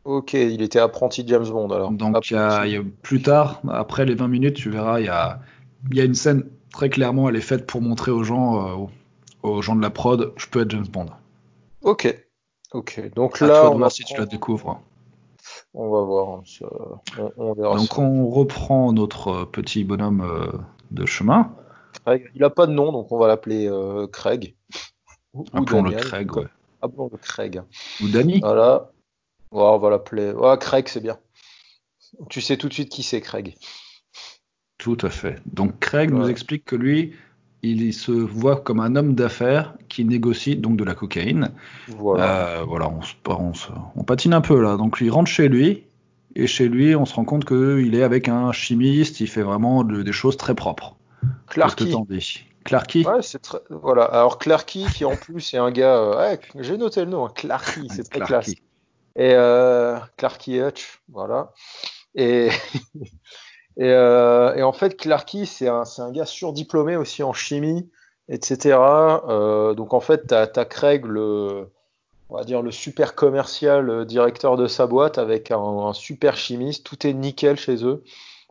Ok, 0.06 0.34
il 0.34 0.62
était 0.62 0.80
apprenti 0.80 1.24
de 1.24 1.30
James 1.30 1.48
Bond 1.48 1.70
alors. 1.70 1.92
Donc, 1.92 2.30
y, 2.32 2.36
a, 2.36 2.66
il 2.66 2.72
y 2.72 2.78
a 2.78 2.82
plus 3.02 3.22
tard, 3.22 3.62
après 3.70 4.06
les 4.06 4.16
20 4.16 4.28
minutes, 4.28 4.56
tu 4.56 4.70
verras, 4.70 5.00
il 5.00 5.06
y 5.06 5.10
a, 5.10 5.42
il 5.92 5.98
y 5.98 6.02
a 6.02 6.06
une 6.06 6.16
scène 6.16 6.44
très 6.72 6.90
clairement, 6.90 7.30
elle 7.30 7.36
est 7.36 7.42
faite 7.42 7.66
pour 7.66 7.82
montrer 7.82 8.12
aux 8.12 8.24
gens, 8.24 8.68
euh, 8.68 8.86
aux 9.44 9.62
gens 9.62 9.76
de 9.76 9.82
la 9.82 9.90
prod, 9.90 10.34
je 10.38 10.48
peux 10.48 10.62
être 10.62 10.72
James 10.72 10.88
Bond. 10.88 11.08
Ok, 11.82 12.14
ok. 12.74 13.14
Donc 13.16 13.40
là, 13.40 13.70
on 13.72 13.78
va 13.78 13.90
si 13.90 14.04
tu 14.04 14.18
la 14.18 14.26
découvres. 14.26 14.82
On 15.74 15.90
va 15.90 16.02
voir. 16.02 16.42
Ça, 16.46 16.66
on, 17.20 17.32
on 17.38 17.54
verra 17.54 17.78
Donc 17.78 17.88
ça. 17.88 18.02
on 18.02 18.30
reprend 18.30 18.92
notre 18.94 19.46
petit 19.46 19.84
bonhomme 19.84 20.22
euh, 20.22 20.52
de 20.92 21.06
chemin. 21.06 21.56
Craig. 22.06 22.30
Il 22.36 22.44
a 22.44 22.50
pas 22.50 22.68
de 22.68 22.74
nom, 22.74 22.92
donc 22.92 23.12
on 23.12 23.18
va 23.18 23.28
l'appeler 23.28 23.68
euh, 23.70 24.08
Craig. 24.08 24.56
Appelons-le 25.54 25.92
Craig, 25.92 26.36
ouais. 26.36 26.48
Appelons-le 26.82 27.18
Craig. 27.18 27.62
Ou 28.02 28.08
Danny. 28.10 28.40
Voilà. 28.40 28.92
Ouais, 29.52 29.64
on 29.64 29.78
va 29.78 29.90
l'appeler. 29.90 30.32
Ouais, 30.32 30.58
Craig, 30.58 30.88
c'est 30.88 31.00
bien. 31.00 31.18
Tu 32.30 32.42
sais 32.42 32.58
tout 32.58 32.68
de 32.68 32.74
suite 32.74 32.90
qui 32.90 33.04
c'est, 33.04 33.22
Craig. 33.22 33.56
Tout 34.78 34.98
à 35.02 35.10
fait. 35.10 35.42
Donc 35.52 35.80
Craig 35.80 36.12
nous 36.12 36.28
explique 36.30 36.66
que 36.66 36.76
lui, 36.76 37.14
il 37.64 37.94
se 37.94 38.12
voit 38.12 38.58
comme 38.58 38.80
un 38.80 38.96
homme 38.96 39.16
d'affaires 39.16 39.74
qui 39.90 40.06
négocie 40.06 40.56
donc 40.56 40.78
de 40.78 40.84
la 40.84 40.94
cocaïne. 40.94 41.52
Voilà, 41.88 42.60
euh, 42.60 42.64
voilà 42.64 42.90
on, 42.90 43.52
on, 43.96 44.04
patine 44.04 44.34
un 44.34 44.42
peu 44.42 44.62
là. 44.62 44.78
Donc 44.78 44.98
il 45.02 45.10
rentre 45.10 45.30
chez 45.30 45.50
lui, 45.50 45.84
et 46.36 46.46
chez 46.46 46.68
lui, 46.68 46.96
on 46.96 47.06
se 47.06 47.16
rend 47.16 47.26
compte 47.26 47.46
qu'il 47.46 47.96
est 47.96 48.04
avec 48.04 48.30
un 48.30 48.52
chimiste, 48.52 49.20
il 49.20 49.28
fait 49.28 49.42
vraiment 49.42 49.84
des 49.84 50.12
choses 50.12 50.38
très 50.38 50.54
propres. 50.54 50.96
Clarky. 51.48 51.96
Clarky? 52.64 53.06
Ouais, 53.08 53.22
c'est 53.22 53.42
très... 53.42 53.60
Voilà. 53.70 54.04
Alors 54.04 54.38
Clarky, 54.38 54.86
qui 54.94 55.06
en 55.06 55.16
plus 55.16 55.54
est 55.54 55.58
un 55.58 55.72
gars. 55.72 55.96
Euh, 55.96 56.38
j'ai 56.60 56.78
noté 56.78 57.06
le 57.06 57.10
nom, 57.10 57.26
hein. 57.26 57.32
Clarky, 57.34 57.88
c'est 57.96 58.08
très 58.08 58.20
classe. 58.20 58.50
Et 59.16 59.34
euh, 59.34 59.98
Clarky 60.18 60.60
Hutch, 60.60 61.02
voilà. 61.10 61.54
Et, 62.14 62.50
euh, 63.80 64.56
et, 64.56 64.64
en 64.64 64.72
fait, 64.72 64.98
Clarky, 64.98 65.46
c'est 65.46 65.68
un, 65.68 65.84
un, 65.98 66.12
gars 66.12 66.26
surdiplômé 66.26 66.96
aussi 66.96 67.24
en 67.24 67.34
chimie, 67.34 67.90
etc. 68.30 68.78
Euh, 69.28 69.74
donc 69.74 69.94
en 69.94 70.00
fait, 70.00 70.28
tu 70.28 70.34
as, 70.34 70.50
as, 70.56 70.66
Craig, 70.66 71.06
le, 71.06 71.70
on 72.30 72.38
va 72.38 72.44
dire 72.44 72.62
le 72.62 72.72
super 72.72 73.16
commercial 73.16 73.90
euh, 73.90 74.06
directeur 74.06 74.58
de 74.58 74.68
sa 74.68 74.88
boîte 74.88 75.18
avec 75.18 75.52
un, 75.52 75.94
super 75.94 76.38
chimiste. 76.38 76.86
Tout 76.86 77.06
est 77.06 77.14
nickel 77.14 77.58
chez 77.58 77.86
eux. 77.86 78.04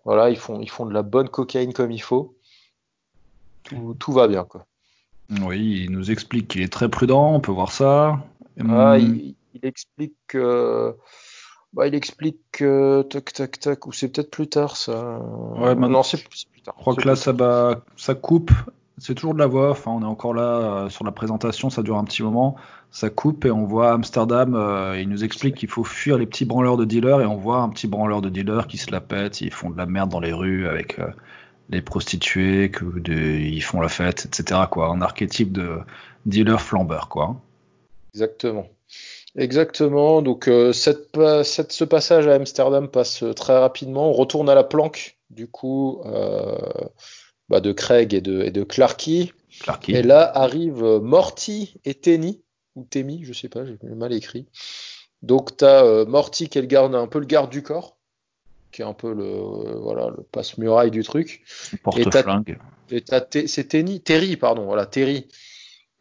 Voilà, 0.05 0.31
ils 0.31 0.39
font, 0.39 0.61
ils 0.61 0.71
font 0.71 0.87
de 0.87 0.95
la 0.95 1.03
bonne 1.03 1.29
cocaïne 1.29 1.73
comme 1.73 1.91
il 1.91 2.03
faut. 2.03 2.37
Tout, 3.65 4.13
va 4.13 4.29
bien, 4.29 4.45
quoi. 4.45 4.65
Oui, 5.43 5.83
il 5.85 5.91
nous 5.91 6.13
explique 6.13 6.47
qu'il 6.47 6.63
est 6.63 6.73
très 6.73 6.89
prudent, 6.89 7.33
on 7.33 7.41
peut 7.41 7.51
voir 7.51 7.73
ça. 7.73 8.25
Ah, 8.61 8.93
hum. 8.93 8.99
il, 8.99 9.35
explique 9.63 10.15
que. 10.29 10.95
Bah, 11.77 11.87
il 11.87 11.95
explique 11.95 12.39
que. 12.51 13.03
Tac, 13.03 13.33
tac, 13.33 13.61
tac. 13.61 13.87
Ou 13.87 13.93
c'est 13.93 14.09
peut-être 14.09 14.31
plus 14.31 14.49
tard, 14.49 14.77
ça. 14.77 15.21
Ouais, 15.57 15.77
maintenant, 15.77 16.03
c'est 16.03 16.17
plus, 16.25 16.47
tard. 16.65 16.75
Je 16.77 16.81
crois 16.81 16.97
que 16.97 17.07
là, 17.07 17.15
ça, 17.15 17.33
ça 17.97 18.15
coupe. 18.15 18.51
C'est 18.99 19.15
toujours 19.15 19.35
de 19.35 19.39
la 19.39 19.47
voix. 19.47 19.71
Enfin, 19.71 19.93
on 19.93 20.03
est 20.03 20.07
encore 20.07 20.35
là 20.35 20.43
euh, 20.43 20.89
sur 20.89 21.05
la 21.05 21.13
présentation, 21.13 21.71
ça 21.71 21.83
dure 21.83 21.99
un 21.99 22.05
petit 22.05 22.23
moment 22.23 22.57
ça 22.97 23.11
coupe 23.11 23.45
et 23.45 23.51
on 23.51 23.67
voit 23.67 23.93
Amsterdam, 23.93 24.55
euh, 24.55 24.99
il 24.99 25.09
nous 25.11 25.23
explique 25.23 25.57
qu'il 25.57 25.69
faut 25.69 25.85
fuir 25.85 26.17
les 26.17 26.25
petits 26.25 26.47
branleurs 26.47 26.79
de 26.79 26.87
dealers 26.87 27.21
et 27.21 27.27
on 27.27 27.37
voit 27.37 27.59
un 27.59 27.69
petit 27.69 27.87
branleur 27.87 28.23
de 28.23 28.31
dealers 28.31 28.67
qui 28.67 28.79
se 28.79 28.91
la 28.91 29.03
pète, 29.03 29.43
ils 29.43 29.53
font 29.53 29.69
de 29.69 29.77
la 29.77 29.85
merde 29.85 30.11
dans 30.11 30.21
les 30.21 30.33
rues 30.33 30.67
avec 30.67 30.99
euh, 30.99 31.09
les 31.69 31.83
prostituées, 31.83 32.71
que 32.71 32.85
ils 33.11 33.61
font 33.61 33.83
la 33.83 33.89
fête, 33.89 34.25
etc. 34.27 34.61
Quoi, 34.71 34.89
un 34.89 35.03
archétype 35.03 35.53
de 35.53 35.81
dealer 36.25 36.59
flambeur, 36.59 37.09
quoi. 37.09 37.37
Exactement. 38.15 38.67
Exactement. 39.37 40.23
Donc 40.23 40.49
euh, 40.49 40.73
cette, 40.73 41.17
cette, 41.45 41.73
ce 41.73 41.85
passage 41.85 42.27
à 42.27 42.35
Amsterdam 42.35 42.89
passe 42.89 43.25
très 43.35 43.59
rapidement. 43.59 44.09
On 44.09 44.13
retourne 44.13 44.49
à 44.49 44.55
la 44.55 44.65
planque, 44.65 45.19
du 45.31 45.47
coup, 45.47 46.03
bah, 47.49 47.61
de 47.61 47.73
Craig 47.73 48.15
et 48.15 48.21
de, 48.21 48.43
et 48.43 48.51
de 48.51 48.65
Clarky. 48.65 49.33
Clarky. 49.61 49.93
Et 49.93 50.03
là 50.03 50.31
arrivent 50.35 51.01
Morty 51.03 51.81
et 51.85 51.95
Tenny 51.95 52.43
ou 52.75 52.85
Temi, 52.85 53.25
je 53.25 53.33
sais 53.33 53.49
pas, 53.49 53.65
j'ai 53.65 53.79
mal 53.83 54.13
écrit. 54.13 54.47
Donc 55.23 55.57
tu 55.57 55.65
as 55.65 55.85
euh, 55.85 56.05
Morty 56.05 56.49
qui 56.49 56.59
est 56.59 56.61
le 56.61 56.67
garde, 56.67 56.95
un 56.95 57.07
peu 57.07 57.19
le 57.19 57.27
garde 57.27 57.51
du 57.51 57.63
corps, 57.63 57.97
qui 58.71 58.83
est 58.83 58.85
un 58.85 58.93
peu 58.93 59.13
le 59.13 59.25
euh, 59.25 59.79
voilà 59.81 60.09
le 60.09 60.23
passe-muraille 60.23 60.91
du 60.91 61.03
truc. 61.03 61.43
Porte-flingue. 61.83 62.59
Et 62.91 63.03
c'est 63.47 63.69
Terry, 64.05 64.37
pardon, 64.37 64.67
voilà 64.67 64.87
Terry. 64.87 65.27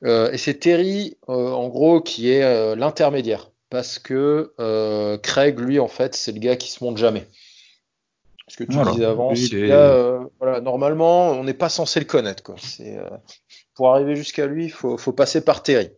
Euh, 0.03 0.31
et 0.31 0.37
c'est 0.37 0.55
Terry, 0.55 1.17
en 1.27 1.67
gros, 1.69 2.01
qui 2.01 2.29
est 2.29 2.75
l'intermédiaire, 2.75 3.51
parce 3.69 3.99
que 3.99 4.53
Craig, 5.17 5.59
lui, 5.59 5.79
en 5.79 5.87
fait, 5.87 6.15
c'est 6.15 6.31
le 6.31 6.39
gars 6.39 6.55
qui 6.55 6.71
se 6.71 6.83
monte 6.83 6.97
jamais. 6.97 7.27
Ce 8.47 8.57
que 8.57 8.63
tu 8.63 8.77
disais 8.91 9.05
avant, 9.05 9.33
voilà, 10.39 10.61
normalement, 10.61 11.31
on 11.31 11.43
n'est 11.43 11.53
pas 11.53 11.69
censé 11.69 11.99
le 11.99 12.05
connaître. 12.05 12.43
Quoi. 12.43 12.55
pour 13.73 13.91
arriver 13.91 14.15
jusqu'à 14.15 14.45
lui, 14.45 14.65
il 14.65 14.71
faut, 14.71 14.97
faut 14.97 15.13
passer 15.13 15.41
par 15.41 15.63
Terry. 15.63 15.89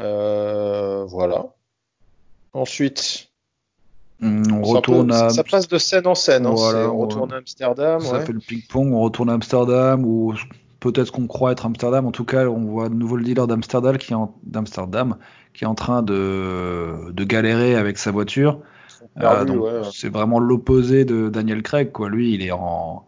Euh, 0.00 1.04
voilà. 1.04 1.46
Ensuite, 2.52 3.28
hmm, 4.20 4.52
on 4.52 4.62
retourne 4.62 5.12
à... 5.12 5.30
Ça 5.30 5.44
passe 5.44 5.68
de 5.68 5.78
scène 5.78 6.06
en 6.06 6.14
scène. 6.14 6.46
Hein, 6.46 6.54
on 6.54 6.98
retourne 6.98 7.32
à 7.32 7.36
Amsterdam. 7.36 8.00
Ça 8.00 8.20
fait 8.20 8.32
le 8.32 8.40
ping-pong, 8.40 8.92
on 8.92 9.00
retourne 9.00 9.30
à 9.30 9.34
Amsterdam 9.34 10.04
peut-être 10.92 11.10
qu'on 11.10 11.26
croit 11.26 11.52
être 11.52 11.64
Amsterdam. 11.64 12.06
En 12.06 12.10
tout 12.12 12.24
cas, 12.24 12.46
on 12.46 12.66
voit 12.66 12.88
de 12.88 12.94
nouveau 12.94 13.16
le 13.16 13.24
dealer 13.24 13.46
d'Amsterdam 13.46 13.96
qui, 13.96 14.12
est 14.12 14.16
en... 14.16 14.34
qui 15.54 15.64
est 15.64 15.66
en 15.66 15.74
train 15.74 16.02
de, 16.02 17.10
de 17.10 17.24
galérer 17.24 17.74
avec 17.74 17.98
sa 17.98 18.10
voiture. 18.10 18.60
Euh, 19.22 19.82
c'est 19.92 20.08
vraiment 20.08 20.40
l'opposé 20.40 21.04
de 21.04 21.28
Daniel 21.28 21.62
Craig. 21.62 21.92
Quoi. 21.92 22.08
Lui, 22.08 22.34
il 22.34 22.42
est 22.42 22.52
en. 22.52 23.04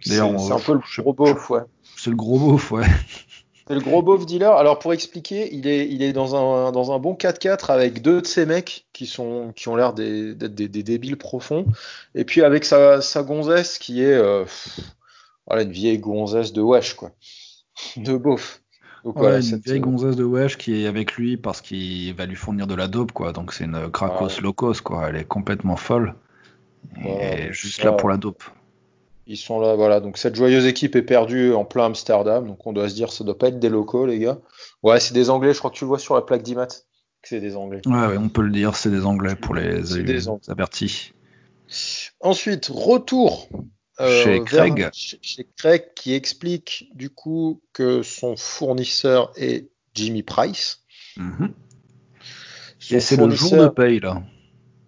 C'est 0.00 0.20
un 0.20 0.58
peu 0.58 0.74
le 0.74 1.02
gros 1.02 1.12
beauf, 1.12 1.50
ouais. 1.50 1.60
C'est 1.96 2.10
le 2.10 2.16
gros 2.16 2.38
beauf, 2.38 2.72
ouais. 2.72 2.86
C'est 3.66 3.74
le 3.74 3.80
gros 3.80 4.02
beauf 4.02 4.26
dealer. 4.26 4.52
Alors 4.52 4.78
pour 4.78 4.92
expliquer, 4.92 5.54
il 5.54 5.66
est, 5.66 5.88
il 5.88 6.02
est 6.02 6.12
dans, 6.12 6.36
un, 6.36 6.72
dans 6.72 6.92
un 6.92 6.98
bon 6.98 7.14
4x4 7.14 7.70
avec 7.70 8.02
deux 8.02 8.20
de 8.20 8.26
ses 8.26 8.44
mecs 8.44 8.86
qui, 8.92 9.06
sont, 9.06 9.52
qui 9.56 9.68
ont 9.68 9.76
l'air 9.76 9.94
d'être 9.94 10.54
des, 10.54 10.68
des, 10.68 10.82
débiles 10.82 11.16
profonds. 11.16 11.64
Et 12.14 12.24
puis 12.24 12.42
avec 12.42 12.64
sa, 12.64 13.00
sa 13.00 13.22
gonzesse 13.22 13.78
qui 13.78 14.02
est 14.02 14.12
euh, 14.12 14.44
voilà, 15.46 15.62
une 15.62 15.72
vieille 15.72 15.98
gonzesse 15.98 16.52
de 16.52 16.62
wesh, 16.62 16.94
quoi. 16.94 17.12
De 17.96 18.16
beauf. 18.16 18.62
Donc, 19.04 19.18
voilà, 19.18 19.38
une 19.38 19.58
vieille 19.58 19.80
gonzesse 19.80 20.16
de 20.16 20.24
wesh 20.24 20.56
qui 20.56 20.82
est 20.82 20.86
avec 20.86 21.14
lui 21.14 21.36
parce 21.36 21.60
qu'il 21.60 22.14
va 22.14 22.24
lui 22.24 22.36
fournir 22.36 22.66
de 22.66 22.74
la 22.74 22.88
dope, 22.88 23.12
quoi. 23.12 23.32
Donc 23.32 23.52
c'est 23.52 23.64
une 23.64 23.90
Krakos 23.90 24.40
locos, 24.40 24.80
quoi. 24.82 25.08
Elle 25.08 25.16
est 25.16 25.26
complètement 25.26 25.76
folle. 25.76 26.14
Et 27.04 27.52
juste 27.52 27.82
là 27.82 27.92
pour 27.92 28.08
la 28.08 28.16
dope. 28.16 28.44
Ils 29.26 29.36
sont 29.36 29.60
là, 29.60 29.74
voilà. 29.74 30.00
Donc 30.00 30.18
cette 30.18 30.36
joyeuse 30.36 30.66
équipe 30.66 30.96
est 30.96 31.02
perdue 31.02 31.52
en 31.52 31.64
plein 31.64 31.86
Amsterdam. 31.86 32.46
Donc 32.46 32.66
on 32.66 32.72
doit 32.72 32.88
se 32.88 32.94
dire, 32.94 33.12
ça 33.12 33.24
doit 33.24 33.36
pas 33.36 33.48
être 33.48 33.58
des 33.58 33.68
locaux, 33.68 34.06
les 34.06 34.18
gars. 34.18 34.38
Ouais, 34.82 35.00
c'est 35.00 35.14
des 35.14 35.30
Anglais. 35.30 35.52
Je 35.52 35.58
crois 35.58 35.70
que 35.70 35.76
tu 35.76 35.84
le 35.84 35.88
vois 35.88 35.98
sur 35.98 36.14
la 36.14 36.22
plaque 36.22 36.42
d'IMAT 36.42 36.66
que 36.66 37.28
c'est 37.28 37.40
des 37.40 37.56
Anglais. 37.56 37.80
Ouais, 37.86 38.16
on 38.18 38.28
peut 38.28 38.42
le 38.42 38.52
dire, 38.52 38.76
c'est 38.76 38.90
des 38.90 39.04
Anglais 39.04 39.34
pour 39.34 39.54
les, 39.54 39.80
les 39.80 40.28
avertis. 40.48 41.12
Ensuite, 42.20 42.70
retour 42.72 43.48
euh, 43.54 43.58
chez 43.98 44.42
Craig. 44.44 44.90
chez 44.92 45.46
Craig 45.56 45.94
qui 45.94 46.14
explique 46.14 46.90
du 46.94 47.10
coup 47.10 47.60
que 47.72 48.02
son 48.02 48.36
fournisseur 48.36 49.32
est 49.36 49.68
Jimmy 49.94 50.22
Price. 50.22 50.82
Mhm. 51.16 51.52
Et 52.90 53.00
c'est 53.00 53.16
le 53.16 53.30
jour 53.30 53.56
de 53.56 53.68
paye 53.68 54.00
là. 54.00 54.22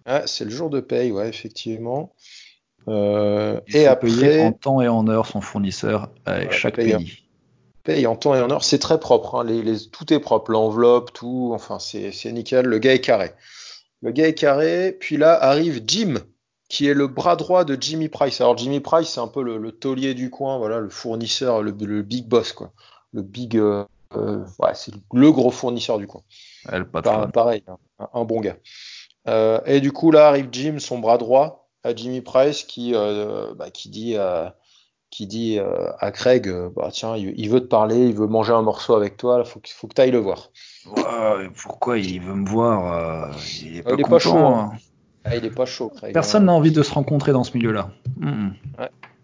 Ah, 0.05 0.23
c'est 0.25 0.45
le 0.45 0.51
jour 0.51 0.69
de 0.69 0.79
paye, 0.79 1.11
ouais, 1.11 1.27
effectivement. 1.27 2.13
Euh, 2.87 3.59
et 3.67 3.87
après, 3.87 4.07
payer 4.07 4.41
en 4.41 4.53
temps 4.53 4.81
et 4.81 4.87
en 4.87 5.05
heure 5.09 5.25
son 5.25 5.41
fournisseur 5.41 6.09
à 6.25 6.49
chaque 6.49 6.75
pays. 6.75 7.23
Paye 7.83 8.07
en 8.07 8.15
temps 8.15 8.33
et 8.33 8.41
en 8.41 8.49
heure, 8.49 8.63
c'est 8.63 8.79
très 8.79 8.99
propre. 8.99 9.35
Hein. 9.35 9.43
Les, 9.43 9.77
tout 9.91 10.13
est 10.13 10.19
propre, 10.19 10.51
l'enveloppe, 10.51 11.11
tout. 11.11 11.51
Enfin, 11.53 11.79
c'est 11.79 12.31
nickel. 12.31 12.65
Le 12.65 12.79
gars 12.79 12.93
est 12.93 13.01
carré. 13.01 13.31
Le 14.01 14.11
gars 14.11 14.29
est 14.29 14.33
carré. 14.33 14.95
Puis 14.97 15.17
là 15.17 15.33
arrive 15.33 15.83
Jim, 15.85 16.15
qui 16.69 16.87
est 16.87 16.93
le 16.93 17.07
bras 17.07 17.35
droit 17.35 17.63
de 17.63 17.77
Jimmy 17.79 18.09
Price. 18.09 18.41
Alors 18.41 18.57
Jimmy 18.57 18.79
Price, 18.79 19.09
c'est 19.09 19.19
un 19.19 19.27
peu 19.27 19.41
le, 19.41 19.71
taulier 19.71 20.13
du 20.13 20.29
coin, 20.29 20.57
voilà, 20.57 20.79
le 20.79 20.89
fournisseur, 20.89 21.61
le, 21.61 21.71
big 21.71 22.27
boss, 22.27 22.51
quoi. 22.51 22.71
Le 23.13 23.21
big, 23.21 23.57
euh, 23.57 23.85
euh, 24.15 24.43
ouais, 24.59 24.71
c'est 24.73 24.93
le 25.13 25.31
gros 25.31 25.51
fournisseur 25.51 25.97
du 25.97 26.07
coin. 26.07 26.21
Elle, 26.69 26.85
pareil, 26.85 27.63
un, 27.67 28.09
un, 28.13 28.25
bon 28.25 28.41
gars. 28.41 28.57
Euh, 29.27 29.59
et 29.65 29.81
du 29.81 29.91
coup 29.91 30.11
là 30.11 30.27
arrive 30.27 30.49
Jim, 30.51 30.79
son 30.79 30.99
bras 30.99 31.17
droit, 31.17 31.69
à 31.83 31.95
Jimmy 31.95 32.21
Price 32.21 32.63
qui, 32.63 32.93
euh, 32.95 33.53
bah, 33.55 33.69
qui 33.69 33.89
dit, 33.89 34.17
qui 35.09 35.27
dit 35.27 35.59
à 35.59 36.11
Craig 36.11 36.49
bah, 36.75 36.89
tiens, 36.91 37.15
il, 37.15 37.49
veut 37.49 37.61
te 37.61 37.67
parler, 37.67 38.07
il 38.07 38.13
veut 38.13 38.27
manger 38.27 38.53
un 38.53 38.61
morceau 38.61 38.95
avec 38.95 39.15
toi, 39.15 39.41
il 39.45 39.49
faut, 39.49 39.61
faut 39.65 39.87
que 39.87 39.93
tu 39.93 40.01
ailles 40.01 40.11
le 40.11 40.19
voir. 40.19 40.51
pourquoi 41.63 41.97
il 41.97 42.21
veut 42.21 42.35
me 42.35 42.49
voir 42.49 43.33
Il 43.61 43.77
est 43.77 43.83
pas, 43.83 43.95
il 43.97 44.19
chaud. 44.19 44.37
Hein. 44.37 44.71
Hein. 44.73 44.77
Ah, 45.29 45.35
il 45.35 45.45
est 45.45 45.53
pas 45.53 45.65
chaud, 45.65 45.89
Craig. 45.89 46.13
Personne 46.13 46.45
n'a 46.45 46.53
envie 46.53 46.71
de 46.71 46.83
se 46.83 46.93
rencontrer 46.93 47.31
dans 47.31 47.43
ce 47.43 47.55
milieu-là. 47.57 47.89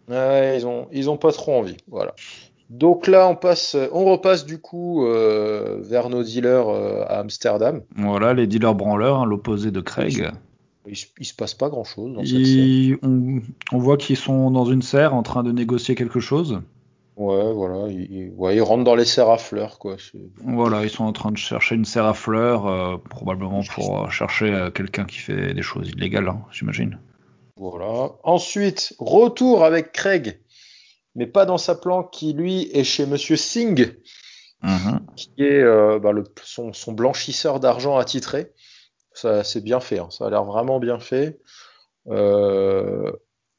Ouais. 0.09 0.57
ils 0.57 0.65
ont, 0.65 0.87
ils 0.91 1.09
ont 1.09 1.17
pas 1.17 1.31
trop 1.31 1.53
envie. 1.53 1.77
Voilà. 1.87 2.13
Donc 2.69 3.07
là, 3.07 3.27
on 3.27 3.35
passe, 3.35 3.77
on 3.91 4.05
repasse 4.05 4.45
du 4.45 4.57
coup 4.59 5.05
euh, 5.05 5.79
vers 5.81 6.09
nos 6.09 6.23
dealers 6.23 6.67
à 7.07 7.19
Amsterdam. 7.19 7.81
Voilà, 7.95 8.33
les 8.33 8.47
dealers 8.47 8.75
branleurs, 8.75 9.19
hein, 9.19 9.25
l'opposé 9.25 9.71
de 9.71 9.81
Craig. 9.81 10.31
Il, 10.85 10.91
ne 10.91 11.23
se 11.23 11.33
passe 11.33 11.53
pas 11.53 11.69
grand 11.69 11.85
chose 11.85 12.13
dans 12.13 12.25
cette 12.25 12.99
On, 13.03 13.41
on, 13.71 13.77
voit 13.77 13.95
qu'ils 13.95 14.17
sont 14.17 14.51
dans 14.51 14.65
une 14.65 14.81
serre 14.81 15.13
en 15.13 15.23
train 15.23 15.43
de 15.43 15.51
négocier 15.51 15.95
quelque 15.95 16.19
chose. 16.19 16.59
Ouais, 17.15 17.53
voilà, 17.53 17.89
ils, 17.89 18.61
rentrent 18.61 18.83
dans 18.83 18.95
les 18.95 19.05
serres 19.05 19.29
à 19.29 19.37
fleurs, 19.37 19.77
quoi. 19.77 19.97
Voilà, 20.43 20.83
ils 20.83 20.89
sont 20.89 21.03
en 21.03 21.13
train 21.13 21.31
de 21.31 21.37
chercher 21.37 21.75
une 21.75 21.85
serre 21.85 22.07
à 22.07 22.15
fleurs, 22.15 22.65
euh, 22.65 22.97
probablement 22.97 23.61
pour 23.63 24.11
chercher 24.11 24.51
euh, 24.51 24.71
quelqu'un 24.71 25.05
qui 25.05 25.19
fait 25.19 25.53
des 25.53 25.61
choses 25.61 25.89
illégales, 25.89 26.27
hein, 26.27 26.41
j'imagine. 26.51 26.99
Voilà. 27.55 28.13
Ensuite, 28.23 28.95
retour 28.97 29.63
avec 29.63 29.91
Craig, 29.91 30.39
mais 31.13 31.27
pas 31.27 31.45
dans 31.45 31.59
sa 31.59 31.75
planque, 31.75 32.09
qui 32.11 32.33
lui 32.33 32.69
est 32.73 32.83
chez 32.83 33.05
Monsieur 33.05 33.35
Singh, 33.35 33.95
mm-hmm. 34.63 34.99
qui 35.15 35.31
est 35.37 35.61
euh, 35.61 35.99
bah, 35.99 36.13
le, 36.13 36.23
son, 36.43 36.73
son, 36.73 36.93
blanchisseur 36.93 37.59
d'argent 37.59 37.97
attitré. 37.97 38.51
Ça, 39.13 39.43
c'est 39.43 39.61
bien 39.61 39.79
fait, 39.79 39.99
hein. 39.99 40.07
ça 40.09 40.25
a 40.25 40.29
l'air 40.31 40.45
vraiment 40.45 40.79
bien 40.79 40.97
fait. 40.97 41.39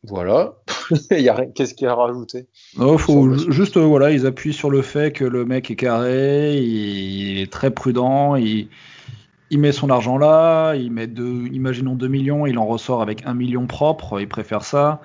Voilà. 0.07 0.55
Qu'est-ce 1.55 1.75
qu'il 1.75 1.85
y 1.85 1.89
a 1.89 1.93
à 1.93 1.95
rajouter 1.95 2.47
Non, 2.77 2.99
faut 2.99 3.33
juste 3.51 3.77
voilà, 3.79 4.11
ils 4.11 4.27
appuient 4.27 4.53
sur 4.53 4.71
le 4.71 4.83
fait 4.83 5.13
que 5.13 5.25
le 5.25 5.45
mec 5.45 5.71
est 5.71 5.77
carré, 5.77 6.59
il, 6.59 7.41
est 7.41 7.51
très 7.51 7.71
prudent, 7.71 8.37
il, 8.37 8.69
il 9.51 9.59
met 9.59 9.73
son 9.73 9.91
argent 9.91 10.19
là, 10.19 10.75
il 10.75 10.91
met 10.91 11.07
deux, 11.07 11.47
imaginons 11.53 11.95
2 11.95 12.09
millions, 12.09 12.47
il 12.47 12.59
en 12.59 12.67
ressort 12.67 13.03
avec 13.03 13.25
1 13.27 13.35
million 13.35 13.67
propre, 13.67 14.21
il 14.21 14.29
préfère 14.29 14.65
ça. 14.65 15.01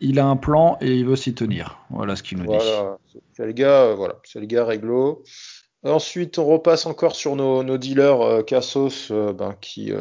Il 0.00 0.18
a 0.18 0.24
un 0.24 0.36
plan 0.36 0.78
et 0.80 0.94
il 0.96 1.04
veut 1.04 1.16
s'y 1.16 1.34
tenir. 1.34 1.78
Voilà 1.90 2.16
ce 2.16 2.22
qu'il 2.22 2.38
nous 2.38 2.44
voilà. 2.46 2.96
dit. 3.12 3.20
C'est 3.34 3.44
le 3.44 3.52
gars, 3.52 3.82
euh, 3.82 3.94
voilà, 3.94 4.16
c'est 4.24 4.40
le 4.40 4.46
gars 4.46 4.64
réglo. 4.64 5.22
Ensuite, 5.82 6.38
on 6.38 6.46
repasse 6.46 6.86
encore 6.86 7.14
sur 7.14 7.36
nos, 7.36 7.76
dealers 7.76 8.20
euh, 8.22 8.42
Cassos, 8.42 9.10
euh, 9.10 9.34
ben, 9.34 9.54
qui, 9.60 9.92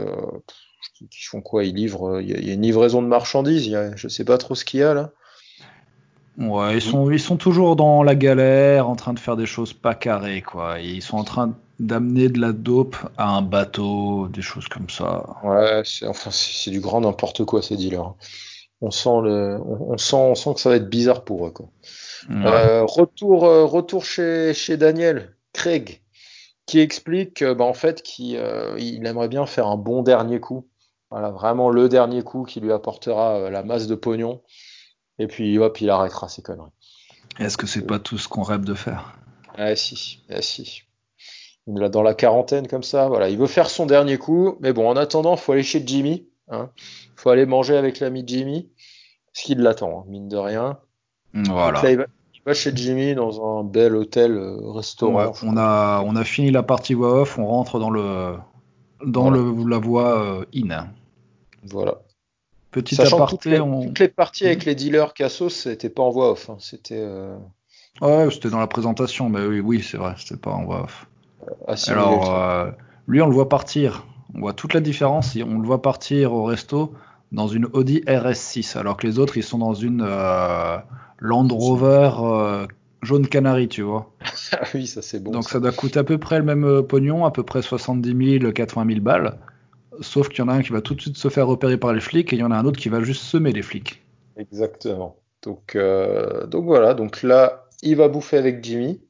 qui, 0.93 1.23
font 1.25 1.41
quoi? 1.41 1.63
Ils 1.63 1.75
livrent. 1.75 2.21
Il 2.21 2.29
y, 2.29 2.49
a 2.49 2.53
une 2.53 2.61
livraison 2.61 3.01
de 3.01 3.07
marchandises. 3.07 3.67
Y 3.67 3.75
a, 3.75 3.95
je 3.95 4.07
sais 4.07 4.25
pas 4.25 4.37
trop 4.37 4.55
ce 4.55 4.65
qu'il 4.65 4.79
y 4.79 4.83
a 4.83 4.93
là. 4.93 5.11
Ouais, 6.37 6.75
ils 6.75 6.81
sont, 6.81 7.11
ils 7.11 7.19
sont 7.19 7.35
toujours 7.35 7.75
dans 7.75 8.01
la 8.01 8.15
galère, 8.15 8.87
en 8.87 8.95
train 8.95 9.13
de 9.13 9.19
faire 9.19 9.35
des 9.35 9.45
choses 9.45 9.73
pas 9.73 9.93
carrées, 9.93 10.41
quoi. 10.41 10.79
Ils 10.79 11.01
sont 11.01 11.17
en 11.17 11.25
train 11.25 11.53
d'amener 11.79 12.29
de 12.29 12.39
la 12.39 12.53
dope 12.53 12.95
à 13.17 13.29
un 13.29 13.41
bateau, 13.41 14.29
des 14.29 14.41
choses 14.41 14.67
comme 14.69 14.89
ça. 14.89 15.25
Ouais, 15.43 15.81
c'est, 15.83 16.07
enfin, 16.07 16.29
c'est 16.31 16.71
du 16.71 16.79
grand 16.79 17.01
n'importe 17.01 17.43
quoi, 17.43 17.61
ces 17.61 17.75
dealers. 17.75 18.13
On 18.79 18.91
sent, 18.91 19.21
le, 19.23 19.59
on, 19.65 19.97
sent, 19.97 20.15
on 20.15 20.35
sent 20.35 20.53
que 20.53 20.61
ça 20.61 20.69
va 20.69 20.77
être 20.77 20.89
bizarre 20.89 21.25
pour 21.25 21.45
eux, 21.45 21.51
quoi. 21.51 21.67
Euh, 22.31 22.83
retour, 22.85 23.45
euh, 23.45 23.65
retour 23.65 24.05
chez, 24.05 24.53
chez 24.53 24.77
Daniel, 24.77 25.35
Craig, 25.51 26.01
qui 26.69 26.79
explique 26.79 27.43
bah, 27.43 27.65
en 27.65 27.73
fait 27.73 28.03
qu'il 28.03 28.37
euh, 28.37 28.77
il 28.77 29.05
aimerait 29.07 29.27
bien 29.27 29.47
faire 29.47 29.67
un 29.67 29.77
bon 29.77 30.03
dernier 30.03 30.39
coup. 30.39 30.67
Voilà, 31.09 31.31
vraiment 31.31 31.71
le 31.71 31.89
dernier 31.89 32.21
coup 32.21 32.43
qui 32.43 32.59
lui 32.59 32.71
apportera 32.71 33.49
la 33.49 33.63
masse 33.63 33.87
de 33.87 33.95
pognon. 33.95 34.43
Et 35.17 35.25
puis 35.25 35.57
hop, 35.57 35.81
il 35.81 35.89
arrêtera 35.89 36.29
ses 36.29 36.43
conneries. 36.43 36.69
Est-ce 37.39 37.57
que 37.57 37.65
c'est 37.65 37.87
pas 37.87 37.97
tout 37.97 38.19
ce 38.19 38.27
qu'on 38.27 38.43
rêve 38.43 38.63
de 38.63 38.75
faire? 38.75 39.17
Ah 39.57 39.75
si, 39.75 40.23
ah 40.29 40.43
si. 40.43 40.83
Il 41.65 41.81
est 41.81 41.89
dans 41.89 42.03
la 42.03 42.13
quarantaine 42.13 42.67
comme 42.67 42.83
ça, 42.83 43.07
voilà. 43.07 43.29
Il 43.29 43.37
veut 43.37 43.47
faire 43.47 43.69
son 43.69 43.87
dernier 43.87 44.19
coup, 44.19 44.57
mais 44.59 44.71
bon, 44.71 44.87
en 44.87 44.95
attendant, 44.95 45.35
faut 45.35 45.53
aller 45.53 45.63
chez 45.63 45.81
Jimmy. 45.85 46.27
Hein. 46.49 46.69
Faut 47.15 47.29
aller 47.31 47.47
manger 47.47 47.77
avec 47.77 47.99
l'ami 47.99 48.23
Jimmy, 48.25 48.69
ce 49.33 49.43
qu'il 49.43 49.59
l'attend, 49.59 50.01
hein, 50.01 50.03
mine 50.07 50.27
de 50.27 50.37
rien. 50.37 50.79
Voilà. 51.33 51.81
il, 51.89 51.97
va, 51.97 52.05
chez 52.53 52.71
Jimmy 52.75 53.15
dans 53.15 53.59
un 53.59 53.63
bel 53.63 53.95
hôtel 53.95 54.31
euh, 54.31 54.71
restaurant. 54.71 55.33
on 55.43 55.57
a 55.57 56.01
on 56.05 56.15
a 56.15 56.23
fini 56.23 56.51
la 56.51 56.63
partie 56.63 56.93
voix 56.93 57.21
off, 57.21 57.37
on 57.37 57.45
rentre 57.45 57.79
dans 57.79 57.89
le 57.89 58.35
dans 59.05 59.29
le 59.29 59.53
la 59.67 59.77
voix 59.77 60.21
euh, 60.21 60.45
in. 60.55 60.87
Voilà. 61.63 61.99
Petit 62.71 63.01
aparté, 63.01 63.35
toutes 63.35 63.45
les, 63.45 63.59
on... 63.59 63.87
toutes 63.87 63.99
les 63.99 64.07
parties 64.07 64.45
avec 64.45 64.65
les 64.65 64.75
dealers 64.75 65.13
Cassos, 65.13 65.49
c'était 65.49 65.89
pas 65.89 66.03
en 66.03 66.11
voix 66.11 66.31
off. 66.31 66.49
Hein. 66.49 66.57
C'était. 66.59 66.99
Euh... 66.99 67.35
Ouais, 68.01 68.29
c'était 68.31 68.49
dans 68.49 68.59
la 68.59 68.67
présentation, 68.67 69.29
mais 69.29 69.45
oui, 69.45 69.59
oui 69.59 69.81
c'est 69.81 69.97
vrai, 69.97 70.13
c'était 70.17 70.39
pas 70.39 70.51
en 70.51 70.65
voix 70.65 70.83
off. 70.83 71.07
Alors, 71.87 72.35
euh, 72.35 72.69
lui, 73.07 73.21
on 73.21 73.27
le 73.27 73.33
voit 73.33 73.49
partir. 73.49 74.05
On 74.35 74.41
voit 74.41 74.53
toute 74.53 74.73
la 74.73 74.81
différence. 74.81 75.35
On 75.35 75.59
le 75.59 75.65
voit 75.65 75.81
partir 75.81 76.33
au 76.33 76.43
resto 76.43 76.93
dans 77.31 77.47
une 77.47 77.65
Audi 77.73 78.01
RS6, 78.01 78.77
alors 78.77 78.97
que 78.97 79.07
les 79.07 79.19
autres, 79.19 79.37
ils 79.37 79.43
sont 79.43 79.57
dans 79.57 79.73
une 79.73 80.03
euh, 80.07 80.77
Land 81.19 81.47
Rover 81.51 82.11
euh, 82.19 82.67
jaune 83.01 83.27
canari, 83.27 83.67
tu 83.67 83.81
vois. 83.81 84.11
ah 84.53 84.63
oui, 84.73 84.87
ça 84.87 85.01
c'est 85.01 85.21
bon. 85.21 85.31
Donc 85.31 85.43
ça. 85.43 85.51
ça. 85.51 85.59
doit 85.59 85.71
coûter 85.71 85.99
à 85.99 86.03
peu 86.03 86.17
près 86.17 86.39
le 86.39 86.45
même 86.45 86.83
pognon, 86.83 87.25
à 87.25 87.31
peu 87.31 87.43
près 87.43 87.61
70 87.61 88.39
000, 88.39 88.51
80 88.51 88.87
000 88.87 89.01
balles. 89.01 89.37
Sauf 90.01 90.29
qu'il 90.29 90.39
y 90.39 90.41
en 90.41 90.47
a 90.47 90.53
un 90.53 90.61
qui 90.61 90.71
va 90.71 90.81
tout 90.81 90.95
de 90.95 91.01
suite 91.01 91.17
se 91.17 91.27
faire 91.27 91.47
repérer 91.47 91.77
par 91.77 91.93
les 91.93 91.99
flics 91.99 92.31
et 92.31 92.37
il 92.37 92.39
y 92.39 92.43
en 92.43 92.51
a 92.51 92.55
un 92.55 92.65
autre 92.65 92.79
qui 92.79 92.89
va 92.89 93.01
juste 93.01 93.23
semer 93.23 93.51
les 93.51 93.61
flics. 93.61 94.01
Exactement. 94.37 95.17
Donc, 95.41 95.75
euh, 95.75 96.45
donc 96.47 96.65
voilà, 96.65 96.93
donc 96.93 97.23
là, 97.23 97.65
il 97.81 97.95
va 97.95 98.07
bouffer 98.07 98.37
avec 98.37 98.63
Jimmy. 98.63 99.01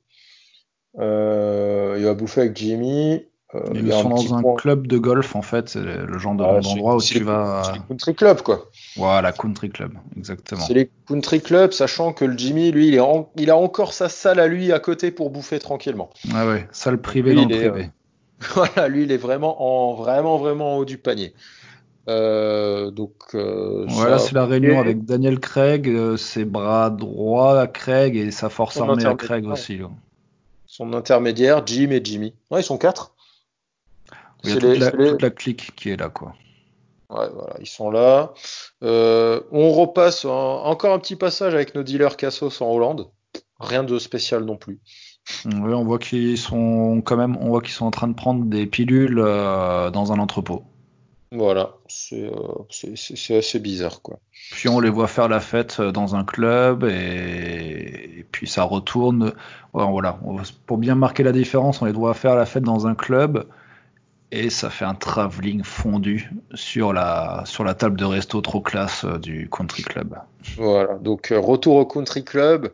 Euh, 0.97 1.95
il 1.97 2.05
va 2.05 2.13
bouffer 2.13 2.41
avec 2.41 2.57
Jimmy. 2.57 3.25
Euh, 3.55 3.61
ils 3.73 3.91
sont 3.91 4.09
dans 4.09 4.35
un 4.35 4.55
club 4.55 4.85
de 4.85 4.99
golf 4.99 5.35
en 5.35 5.41
fait, 5.41 5.69
c'est 5.69 5.81
le 5.81 6.19
genre 6.19 6.35
ah, 6.39 6.59
d'endroit 6.59 6.97
où 6.97 7.01
tu 7.01 7.23
vas. 7.23 7.63
C'est 7.63 7.87
country 7.87 8.13
club 8.13 8.41
quoi. 8.43 8.69
Voilà, 8.95 9.31
country 9.31 9.69
club, 9.69 9.93
exactement. 10.15 10.61
C'est 10.61 10.75
les 10.75 10.89
country 11.07 11.41
clubs, 11.41 11.71
sachant 11.71 12.13
que 12.13 12.25
le 12.25 12.37
Jimmy, 12.37 12.71
lui, 12.71 12.89
il, 12.89 12.95
est 12.95 13.01
il 13.37 13.49
a 13.49 13.57
encore 13.57 13.93
sa 13.93 14.07
salle 14.07 14.39
à 14.39 14.47
lui 14.47 14.71
à 14.71 14.79
côté 14.79 15.09
pour 15.09 15.31
bouffer 15.31 15.57
tranquillement. 15.57 16.11
Ah 16.33 16.45
ouais, 16.47 16.67
salle 16.71 17.01
privée 17.01 17.33
dans 17.33 17.47
le 17.47 17.47
privé. 17.47 17.89
Voilà, 18.53 18.87
lui, 18.87 19.03
il 19.03 19.11
est 19.11 19.17
vraiment 19.17 19.89
en 19.89 19.95
vraiment 19.95 20.37
vraiment 20.37 20.75
en 20.75 20.77
haut 20.77 20.85
du 20.85 20.97
panier. 20.97 21.33
Euh, 22.07 22.89
donc 22.89 23.13
euh, 23.35 23.85
voilà, 23.87 24.17
c'est 24.17 24.33
la 24.33 24.45
réunion 24.45 24.79
avec 24.79 25.05
Daniel 25.05 25.39
Craig, 25.39 25.87
euh, 25.87 26.17
ses 26.17 26.45
bras 26.45 26.89
droits 26.89 27.59
à 27.59 27.67
Craig 27.67 28.15
et 28.15 28.31
sa 28.31 28.49
force 28.49 28.77
armée 28.77 29.05
à 29.05 29.15
Craig 29.15 29.45
aussi. 29.47 29.79
Son 30.65 30.93
intermédiaire, 30.93 31.65
Jim 31.65 31.89
et 31.91 32.01
Jimmy. 32.03 32.33
Ouais, 32.51 32.61
ils 32.61 32.63
sont 32.63 32.77
quatre. 32.77 33.13
Il 34.43 34.49
y 34.49 34.53
a 34.53 34.55
toute, 34.57 34.77
la, 34.77 34.91
toute, 34.91 35.21
la, 35.21 35.29
clique 35.29 35.71
qui 35.75 35.89
est 35.89 35.97
là, 35.97 36.09
quoi. 36.09 36.33
Ouais, 37.09 37.27
voilà, 37.33 37.55
ils 37.59 37.67
sont 37.67 37.89
là. 37.89 38.33
on 38.81 39.71
repasse 39.71 40.25
encore 40.25 40.93
un 40.93 40.99
petit 40.99 41.15
passage 41.15 41.53
avec 41.53 41.75
nos 41.75 41.83
dealers 41.83 42.17
Cassos 42.17 42.61
en 42.61 42.71
Hollande. 42.71 43.09
Rien 43.59 43.83
de 43.83 43.99
spécial 43.99 44.45
non 44.45 44.55
plus. 44.55 44.79
Oui, 45.45 45.73
on 45.73 45.83
voit 45.83 45.99
qu'ils 45.99 46.37
sont 46.37 47.01
quand 47.03 47.17
même, 47.17 47.37
on 47.37 47.49
voit 47.49 47.61
qu'ils 47.61 47.73
sont 47.73 47.85
en 47.85 47.91
train 47.91 48.07
de 48.07 48.13
prendre 48.13 48.45
des 48.45 48.65
pilules 48.65 49.19
euh, 49.19 49.89
dans 49.91 50.11
un 50.11 50.19
entrepôt. 50.19 50.63
Voilà, 51.31 51.75
c'est 51.87 52.25
euh, 52.25 53.37
assez 53.37 53.59
bizarre 53.59 54.01
quoi. 54.01 54.19
Puis 54.51 54.67
on 54.67 54.79
les 54.79 54.89
voit 54.89 55.07
faire 55.07 55.29
la 55.29 55.39
fête 55.39 55.77
euh, 55.79 55.91
dans 55.91 56.15
un 56.15 56.23
club 56.23 56.83
et, 56.85 58.25
puis 58.31 58.47
ça 58.47 58.63
retourne. 58.63 59.33
voilà, 59.73 60.19
pour 60.65 60.77
bien 60.77 60.95
marquer 60.95 61.23
la 61.23 61.31
différence, 61.31 61.81
on 61.81 61.85
les 61.85 61.91
voit 61.91 62.15
faire 62.15 62.35
la 62.35 62.47
fête 62.47 62.63
dans 62.63 62.87
un 62.87 62.95
club 62.95 63.45
et 64.31 64.49
ça 64.49 64.69
fait 64.69 64.85
un 64.85 64.95
travelling 64.95 65.63
fondu 65.63 66.31
sur 66.53 66.93
la 66.93 67.43
sur 67.45 67.63
la 67.63 67.73
table 67.73 67.97
de 67.97 68.05
resto 68.05 68.41
trop 68.41 68.61
classe 68.61 69.05
du 69.05 69.49
country 69.49 69.83
club. 69.83 70.15
Voilà, 70.57 70.97
donc 70.99 71.33
retour 71.35 71.75
au 71.75 71.85
country 71.85 72.23
club 72.23 72.71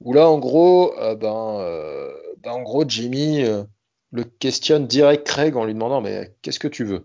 où 0.00 0.12
là, 0.12 0.28
en 0.28 0.38
gros, 0.38 0.96
euh, 0.98 1.14
ben, 1.14 1.58
euh, 1.60 2.12
ben, 2.42 2.52
en 2.52 2.62
gros, 2.62 2.84
Jimmy 2.86 3.42
euh, 3.42 3.64
le 4.12 4.24
questionne 4.24 4.86
direct 4.86 5.26
Craig 5.26 5.56
en 5.56 5.64
lui 5.64 5.74
demandant 5.74 6.00
mais 6.00 6.34
qu'est-ce 6.42 6.58
que 6.58 6.68
tu 6.68 6.84
veux? 6.84 7.04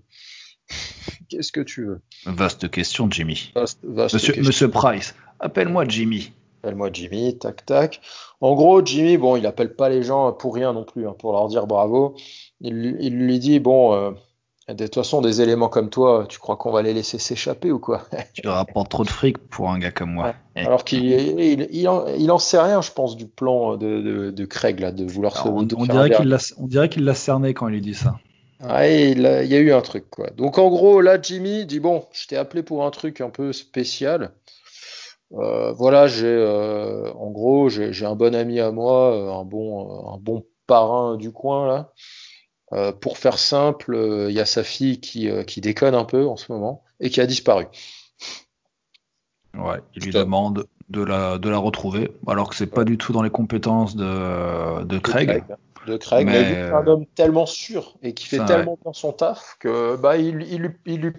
Qu'est-ce 1.29 1.51
que 1.51 1.61
tu 1.61 1.85
veux? 1.85 2.01
Vaste 2.25 2.69
question, 2.69 3.09
Jimmy. 3.09 3.51
monsieur, 3.55 4.69
Price, 4.69 5.15
appelle-moi 5.39 5.85
Jimmy. 5.87 6.31
Appelle-moi 6.63 6.89
Jimmy, 6.93 7.37
tac 7.37 7.65
tac. 7.65 8.01
En 8.41 8.55
gros, 8.55 8.83
Jimmy, 8.83 9.17
bon, 9.17 9.35
il 9.35 9.45
appelle 9.45 9.75
pas 9.75 9.89
les 9.89 10.01
gens 10.01 10.31
pour 10.31 10.55
rien 10.55 10.73
non 10.73 10.85
plus, 10.85 11.07
hein, 11.07 11.15
pour 11.17 11.33
leur 11.33 11.47
dire 11.47 11.67
bravo. 11.67 12.15
Il, 12.61 12.97
il 13.01 13.17
lui 13.17 13.39
dit 13.39 13.59
bon, 13.59 14.15
de 14.69 14.85
toute 14.85 14.95
façon, 14.95 15.19
des 15.19 15.41
éléments 15.41 15.67
comme 15.67 15.89
toi, 15.89 16.25
tu 16.29 16.39
crois 16.39 16.55
qu'on 16.55 16.71
va 16.71 16.81
les 16.81 16.93
laisser 16.93 17.19
s'échapper 17.19 17.71
ou 17.71 17.79
quoi? 17.79 18.03
Tu 18.33 18.47
rapportes 18.47 18.89
trop 18.89 19.03
de 19.03 19.09
fric 19.09 19.37
pour 19.37 19.69
un 19.69 19.77
gars 19.77 19.91
comme 19.91 20.13
moi. 20.13 20.35
Alors 20.55 20.85
qu'il 20.85 21.03
il, 21.03 21.67
il, 21.71 21.87
en, 21.89 22.37
sait 22.37 22.59
rien, 22.59 22.81
je 22.81 22.91
pense, 22.91 23.17
du 23.17 23.27
plan 23.27 23.75
de, 23.75 24.31
de, 24.31 24.45
Craig, 24.45 24.79
là, 24.79 24.93
de 24.93 25.03
vouloir 25.03 25.35
se. 25.35 25.47
On, 25.49 25.57
on, 25.57 25.63
dirait 25.63 26.11
qu'il 26.11 26.37
on 26.57 26.67
dirait 26.67 26.87
qu'il 26.87 27.03
l'a 27.03 27.13
cerné 27.13 27.53
quand 27.53 27.67
il 27.67 27.73
lui 27.73 27.81
dit 27.81 27.93
ça. 27.93 28.15
Ouais, 28.61 29.11
il, 29.11 29.21
y 29.21 29.55
a 29.55 29.59
eu 29.59 29.73
un 29.73 29.81
truc, 29.81 30.09
quoi. 30.09 30.29
Donc 30.29 30.57
en 30.57 30.69
gros, 30.69 31.01
là, 31.01 31.21
Jimmy 31.21 31.65
dit 31.65 31.81
Bon, 31.81 32.05
je 32.13 32.27
t'ai 32.27 32.37
appelé 32.37 32.63
pour 32.63 32.85
un 32.85 32.91
truc 32.91 33.19
un 33.19 33.29
peu 33.29 33.51
spécial. 33.51 34.31
Euh, 35.35 35.71
voilà, 35.73 36.07
j'ai. 36.07 36.27
Euh, 36.27 37.11
en 37.13 37.31
gros, 37.31 37.69
j'ai 37.69 38.05
un 38.05 38.15
bon 38.15 38.35
ami 38.35 38.59
à 38.59 38.71
moi, 38.71 39.15
euh, 39.15 39.31
un 39.31 39.45
bon, 39.45 40.13
un 40.13 40.17
bon 40.17 40.45
parrain 40.67 41.17
du 41.17 41.31
coin, 41.31 41.67
là. 41.67 41.93
Euh, 42.73 42.91
pour 42.91 43.17
faire 43.17 43.37
simple, 43.37 43.93
euh, 43.93 44.31
il 44.31 44.35
y 44.35 44.39
a 44.39 44.45
sa 44.45 44.63
fille 44.63 44.99
qui, 44.99 45.29
euh, 45.29 45.43
qui, 45.43 45.61
déconne 45.61 45.93
un 45.93 46.05
peu 46.05 46.25
en 46.25 46.37
ce 46.37 46.51
moment 46.51 46.83
et 46.99 47.11
qui 47.11 47.21
a 47.21 47.27
disparu. 47.27 47.67
Ouais, 49.53 49.79
il 49.95 50.05
lui 50.05 50.11
demande 50.11 50.65
de 50.89 51.03
la, 51.03 51.37
de 51.37 51.49
la 51.49 51.57
retrouver, 51.59 52.11
alors 52.25 52.49
que 52.49 52.55
c'est 52.55 52.65
pas 52.67 52.83
du 52.83 52.97
tout 52.97 53.13
dans 53.13 53.21
les 53.21 53.29
compétences 53.29 53.95
de, 53.95 54.83
de 54.85 54.97
Craig. 54.97 55.43
De 55.85 55.97
Craig, 55.97 56.25
mais, 56.25 56.53
c'est 56.53 56.71
un 56.71 56.87
homme 56.87 57.05
tellement 57.13 57.45
sûr 57.45 57.97
et 58.01 58.13
qui 58.13 58.25
fait 58.25 58.43
tellement 58.45 58.79
bien 58.81 58.93
son 58.93 59.11
taf 59.11 59.57
que 59.59 59.95
bah, 59.97 60.17
il, 60.17 60.41
il, 60.41 60.73
il, 60.85 61.01
lui 61.01 61.13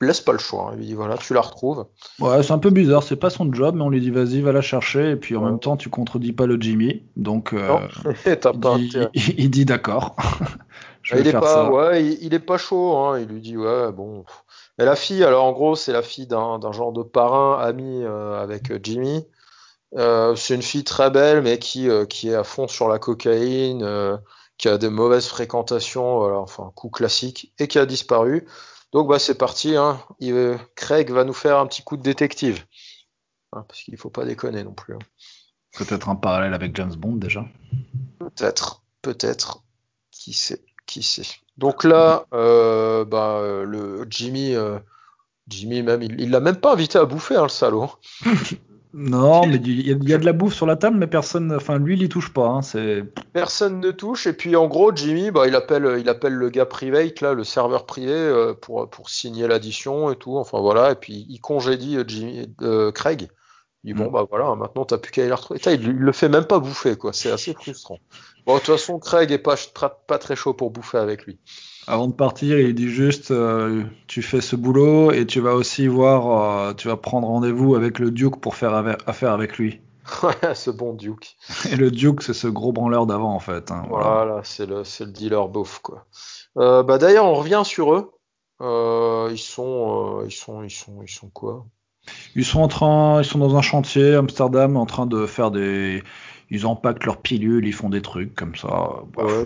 laisse 0.00 0.20
pas 0.20 0.32
le 0.32 0.38
choix. 0.38 0.70
Hein. 0.70 0.76
Il 0.78 0.86
dit 0.86 0.94
voilà, 0.94 1.16
tu 1.16 1.34
la 1.34 1.40
retrouves. 1.40 1.86
Ouais, 2.18 2.42
c'est 2.42 2.52
un 2.52 2.58
peu 2.58 2.70
bizarre, 2.70 3.02
c'est 3.02 3.16
pas 3.16 3.30
son 3.30 3.52
job, 3.52 3.74
mais 3.76 3.82
on 3.82 3.90
lui 3.90 4.00
dit 4.00 4.10
vas-y, 4.10 4.40
va 4.40 4.52
la 4.52 4.62
chercher. 4.62 5.10
Et 5.10 5.16
puis 5.16 5.36
en 5.36 5.42
même 5.42 5.60
temps, 5.60 5.76
tu 5.76 5.90
contredis 5.90 6.32
pas 6.32 6.46
le 6.46 6.60
Jimmy. 6.60 7.02
Donc 7.16 7.54
il, 9.14 9.50
dit, 9.50 9.64
d'accord. 9.64 10.16
il 11.12 11.26
est 11.26 11.32
pas, 11.32 11.70
ouais, 11.70 12.04
il, 12.04 12.34
est 12.34 12.38
pas 12.38 12.58
chaud. 12.58 12.96
Hein. 12.98 13.20
Il 13.20 13.26
lui 13.26 13.40
dit 13.40 13.56
ouais, 13.56 13.92
bon. 13.92 14.24
Et 14.80 14.84
la 14.84 14.96
fille, 14.96 15.22
alors 15.24 15.44
en 15.44 15.52
gros, 15.52 15.76
c'est 15.76 15.92
la 15.92 16.00
fille 16.00 16.26
d'un 16.26 16.72
genre 16.72 16.92
de 16.92 17.02
parrain 17.02 17.58
ami 17.60 18.02
euh, 18.02 18.42
avec 18.42 18.70
euh, 18.70 18.78
Jimmy. 18.82 19.26
Euh, 19.96 20.34
c'est 20.36 20.54
une 20.54 20.62
fille 20.62 20.84
très 20.84 21.10
belle, 21.10 21.42
mais 21.42 21.58
qui, 21.58 21.88
qui 22.08 22.30
est 22.30 22.34
à 22.34 22.44
fond 22.44 22.66
sur 22.66 22.88
la 22.88 22.98
cocaïne, 22.98 23.86
qui 24.56 24.68
a 24.68 24.78
des 24.78 24.88
mauvaises 24.88 25.26
fréquentations, 25.26 26.18
voilà, 26.20 26.38
enfin 26.38 26.72
coup 26.74 26.88
classique, 26.88 27.52
et 27.58 27.68
qui 27.68 27.78
a 27.78 27.84
disparu. 27.84 28.46
Donc 28.92 29.08
bah 29.08 29.18
c'est 29.18 29.38
parti, 29.38 29.76
hein. 29.76 30.02
Craig 30.74 31.10
va 31.10 31.24
nous 31.24 31.32
faire 31.32 31.58
un 31.58 31.66
petit 31.66 31.82
coup 31.82 31.96
de 31.96 32.02
détective. 32.02 32.64
Hein, 33.52 33.64
parce 33.66 33.82
qu'il 33.82 33.96
faut 33.96 34.10
pas 34.10 34.24
déconner 34.24 34.64
non 34.64 34.72
plus. 34.72 34.94
Hein. 34.94 35.00
Peut-être 35.76 36.08
un 36.08 36.16
parallèle 36.16 36.54
avec 36.54 36.74
James 36.76 36.94
Bond 36.94 37.16
déjà. 37.16 37.44
Peut-être, 38.18 38.82
peut-être. 39.02 39.62
Qui 40.10 40.32
sait, 40.32 40.64
qui 40.86 41.02
sait. 41.02 41.26
Donc 41.56 41.84
là, 41.84 42.26
euh, 42.34 43.04
bah, 43.04 43.40
le 43.64 44.06
Jimmy, 44.10 44.54
euh, 44.54 44.78
Jimmy 45.48 45.82
même, 45.82 46.02
il 46.02 46.30
l'a 46.30 46.40
même 46.40 46.56
pas 46.56 46.72
invité 46.72 46.98
à 46.98 47.04
bouffer, 47.04 47.36
hein, 47.36 47.44
le 47.44 47.48
salaud. 47.48 47.90
Non, 48.92 49.46
mais 49.46 49.56
il 49.56 50.08
y, 50.08 50.14
a 50.14 50.18
de 50.18 50.24
la 50.24 50.32
bouffe 50.32 50.54
sur 50.54 50.66
la 50.66 50.74
table, 50.74 50.96
mais 50.96 51.06
personne, 51.06 51.52
enfin 51.52 51.78
lui, 51.78 51.94
il 51.94 52.02
y 52.02 52.08
touche 52.08 52.32
pas. 52.32 52.46
Hein, 52.46 52.62
c'est... 52.62 53.04
Personne 53.32 53.78
ne 53.78 53.92
touche. 53.92 54.26
Et 54.26 54.32
puis 54.32 54.56
en 54.56 54.66
gros, 54.66 54.94
Jimmy, 54.94 55.30
bah, 55.30 55.46
il 55.46 55.54
appelle, 55.54 55.98
il 56.00 56.08
appelle 56.08 56.32
le 56.32 56.50
gars 56.50 56.66
privé, 56.66 57.14
là, 57.20 57.32
le 57.32 57.44
serveur 57.44 57.86
privé, 57.86 58.12
euh, 58.12 58.52
pour 58.52 58.90
pour 58.90 59.08
signer 59.08 59.46
l'addition 59.46 60.10
et 60.10 60.16
tout. 60.16 60.36
Enfin 60.36 60.60
voilà. 60.60 60.90
Et 60.90 60.96
puis 60.96 61.24
il 61.28 61.40
congédie 61.40 61.98
euh, 61.98 62.04
Jimmy, 62.06 62.52
euh, 62.62 62.90
Craig. 62.90 63.28
Il 63.84 63.94
dit 63.94 63.98
bon 63.98 64.08
mm. 64.08 64.12
bah 64.12 64.26
voilà, 64.28 64.54
maintenant 64.56 64.84
t'as 64.84 64.98
plus 64.98 65.12
qu'à 65.12 65.22
aller 65.22 65.32
retrouver. 65.32 65.60
Il, 65.66 65.82
il, 65.82 65.92
le 65.92 66.12
fait 66.12 66.28
même 66.28 66.46
pas 66.46 66.58
bouffer 66.58 66.96
quoi. 66.96 67.12
C'est 67.12 67.30
assez 67.30 67.54
frustrant. 67.54 67.98
Bon 68.44 68.54
de 68.54 68.58
toute 68.58 68.74
façon, 68.74 68.98
Craig 68.98 69.30
est 69.30 69.38
pas 69.38 69.54
pas 70.08 70.18
très 70.18 70.34
chaud 70.34 70.52
pour 70.52 70.72
bouffer 70.72 70.98
avec 70.98 71.26
lui. 71.26 71.38
Avant 71.90 72.06
de 72.06 72.12
partir, 72.12 72.60
il 72.60 72.72
dit 72.72 72.88
juste 72.88 73.32
euh, 73.32 73.82
tu 74.06 74.22
fais 74.22 74.40
ce 74.40 74.54
boulot 74.54 75.10
et 75.10 75.26
tu 75.26 75.40
vas 75.40 75.54
aussi 75.54 75.88
voir, 75.88 76.68
euh, 76.68 76.72
tu 76.72 76.86
vas 76.86 76.96
prendre 76.96 77.26
rendez-vous 77.26 77.74
avec 77.74 77.98
le 77.98 78.12
Duke 78.12 78.36
pour 78.40 78.54
faire 78.54 78.72
affaire 79.08 79.32
avec 79.32 79.58
lui. 79.58 79.80
Ce 80.54 80.70
bon 80.70 80.94
Duke. 80.94 81.36
Et 81.68 81.74
le 81.74 81.90
Duke, 81.90 82.22
c'est 82.22 82.32
ce 82.32 82.46
gros 82.46 82.72
branleur 82.72 83.06
d'avant 83.06 83.34
en 83.34 83.40
fait. 83.40 83.72
Hein, 83.72 83.82
voilà, 83.88 84.40
c'est 84.44 84.66
le, 84.66 84.84
le, 85.00 85.06
dealer 85.06 85.48
beauf 85.48 85.80
quoi. 85.80 86.06
Euh, 86.58 86.84
bah 86.84 86.98
d'ailleurs, 86.98 87.26
on 87.26 87.34
revient 87.34 87.62
sur 87.64 87.92
eux. 87.92 88.12
ils 88.60 89.36
sont, 89.36 90.22
ils 90.24 90.30
sont, 90.32 90.62
ils 90.62 90.70
sont, 90.70 91.02
ils 91.02 91.10
sont 91.10 91.28
quoi? 91.28 91.66
Ils 92.36 92.44
sont 92.44 92.60
en 92.60 92.68
train, 92.68 93.20
ils 93.20 93.24
sont 93.24 93.40
dans 93.40 93.56
un 93.56 93.62
chantier 93.62 94.14
Amsterdam, 94.14 94.76
en 94.76 94.86
train 94.86 95.06
de 95.06 95.26
faire 95.26 95.50
des, 95.50 96.04
ils 96.50 96.66
empaquent 96.66 97.04
leurs 97.04 97.20
pilules, 97.20 97.66
ils 97.66 97.74
font 97.74 97.90
des 97.90 98.02
trucs 98.02 98.32
comme 98.36 98.54
ça. 98.54 99.02
Ouais, 99.16 99.44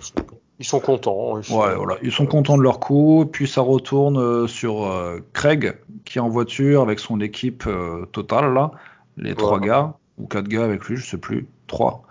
ils 0.59 0.65
sont 0.65 0.79
contents. 0.79 1.37
Ils 1.37 1.43
sont... 1.43 1.59
Ouais, 1.59 1.75
voilà. 1.75 1.97
Ils 2.01 2.11
sont 2.11 2.25
contents 2.25 2.57
de 2.57 2.63
leur 2.63 2.79
coup. 2.79 3.25
Puis 3.29 3.47
ça 3.47 3.61
retourne 3.61 4.17
euh, 4.17 4.47
sur 4.47 4.85
euh, 4.85 5.19
Craig, 5.33 5.75
qui 6.05 6.17
est 6.17 6.21
en 6.21 6.29
voiture 6.29 6.81
avec 6.81 6.99
son 6.99 7.19
équipe 7.19 7.65
euh, 7.67 8.05
totale, 8.05 8.53
là. 8.53 8.71
Les 9.17 9.33
trois 9.33 9.59
gars, 9.59 9.93
ou 10.17 10.27
quatre 10.27 10.47
gars 10.47 10.65
avec 10.65 10.85
lui, 10.85 10.97
je 10.97 11.05
sais 11.05 11.17
plus. 11.17 11.47
Trois. 11.67 12.03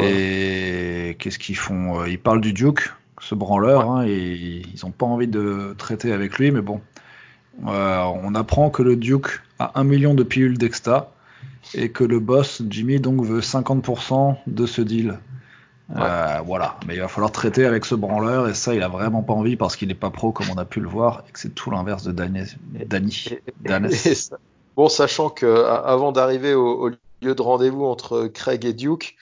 Et 0.00 1.16
qu'est-ce 1.18 1.38
qu'ils 1.38 1.56
font 1.56 2.04
Ils 2.04 2.20
parlent 2.20 2.40
du 2.40 2.52
Duke, 2.52 2.92
ce 3.18 3.34
branleur, 3.34 3.90
hein, 3.90 4.04
et 4.06 4.62
ils 4.62 4.78
n'ont 4.84 4.92
pas 4.92 5.06
envie 5.06 5.26
de 5.26 5.74
traiter 5.76 6.12
avec 6.12 6.38
lui, 6.38 6.52
mais 6.52 6.60
bon. 6.60 6.80
on 7.64 8.34
apprend 8.36 8.70
que 8.70 8.82
le 8.82 8.94
Duke 8.94 9.40
a 9.58 9.72
un 9.74 9.82
million 9.82 10.14
de 10.14 10.22
pilules 10.22 10.56
d'exta 10.56 11.10
et 11.74 11.90
que 11.90 12.04
le 12.04 12.20
boss, 12.20 12.62
Jimmy, 12.68 13.00
donc 13.00 13.24
veut 13.24 13.40
50% 13.40 14.36
de 14.46 14.66
ce 14.66 14.82
deal. 14.82 15.18
Euh, 15.96 16.40
voilà, 16.46 16.76
mais 16.86 16.94
il 16.94 17.00
va 17.00 17.08
falloir 17.08 17.32
traiter 17.32 17.64
avec 17.64 17.84
ce 17.84 17.94
branleur 17.94 18.48
et 18.48 18.54
ça, 18.54 18.74
il 18.74 18.82
a 18.82 18.88
vraiment 18.88 19.22
pas 19.22 19.32
envie 19.32 19.56
parce 19.56 19.74
qu'il 19.74 19.88
n'est 19.88 19.94
pas 19.94 20.10
pro 20.10 20.30
comme 20.30 20.46
on 20.50 20.58
a 20.58 20.64
pu 20.64 20.80
le 20.80 20.88
voir 20.88 21.24
et 21.28 21.32
que 21.32 21.38
c'est 21.38 21.54
tout 21.54 21.70
l'inverse 21.70 22.04
de 22.04 22.12
Danny. 22.12 23.28
bon, 24.76 24.88
sachant 24.88 25.30
que 25.30 25.64
avant 25.64 26.12
d'arriver 26.12 26.54
au, 26.54 26.90
lieu 27.22 27.34
de 27.34 27.42
rendez-vous 27.42 27.84
entre 27.84 28.28
Craig 28.28 28.64
et 28.64 28.72
Duke, 28.72 29.16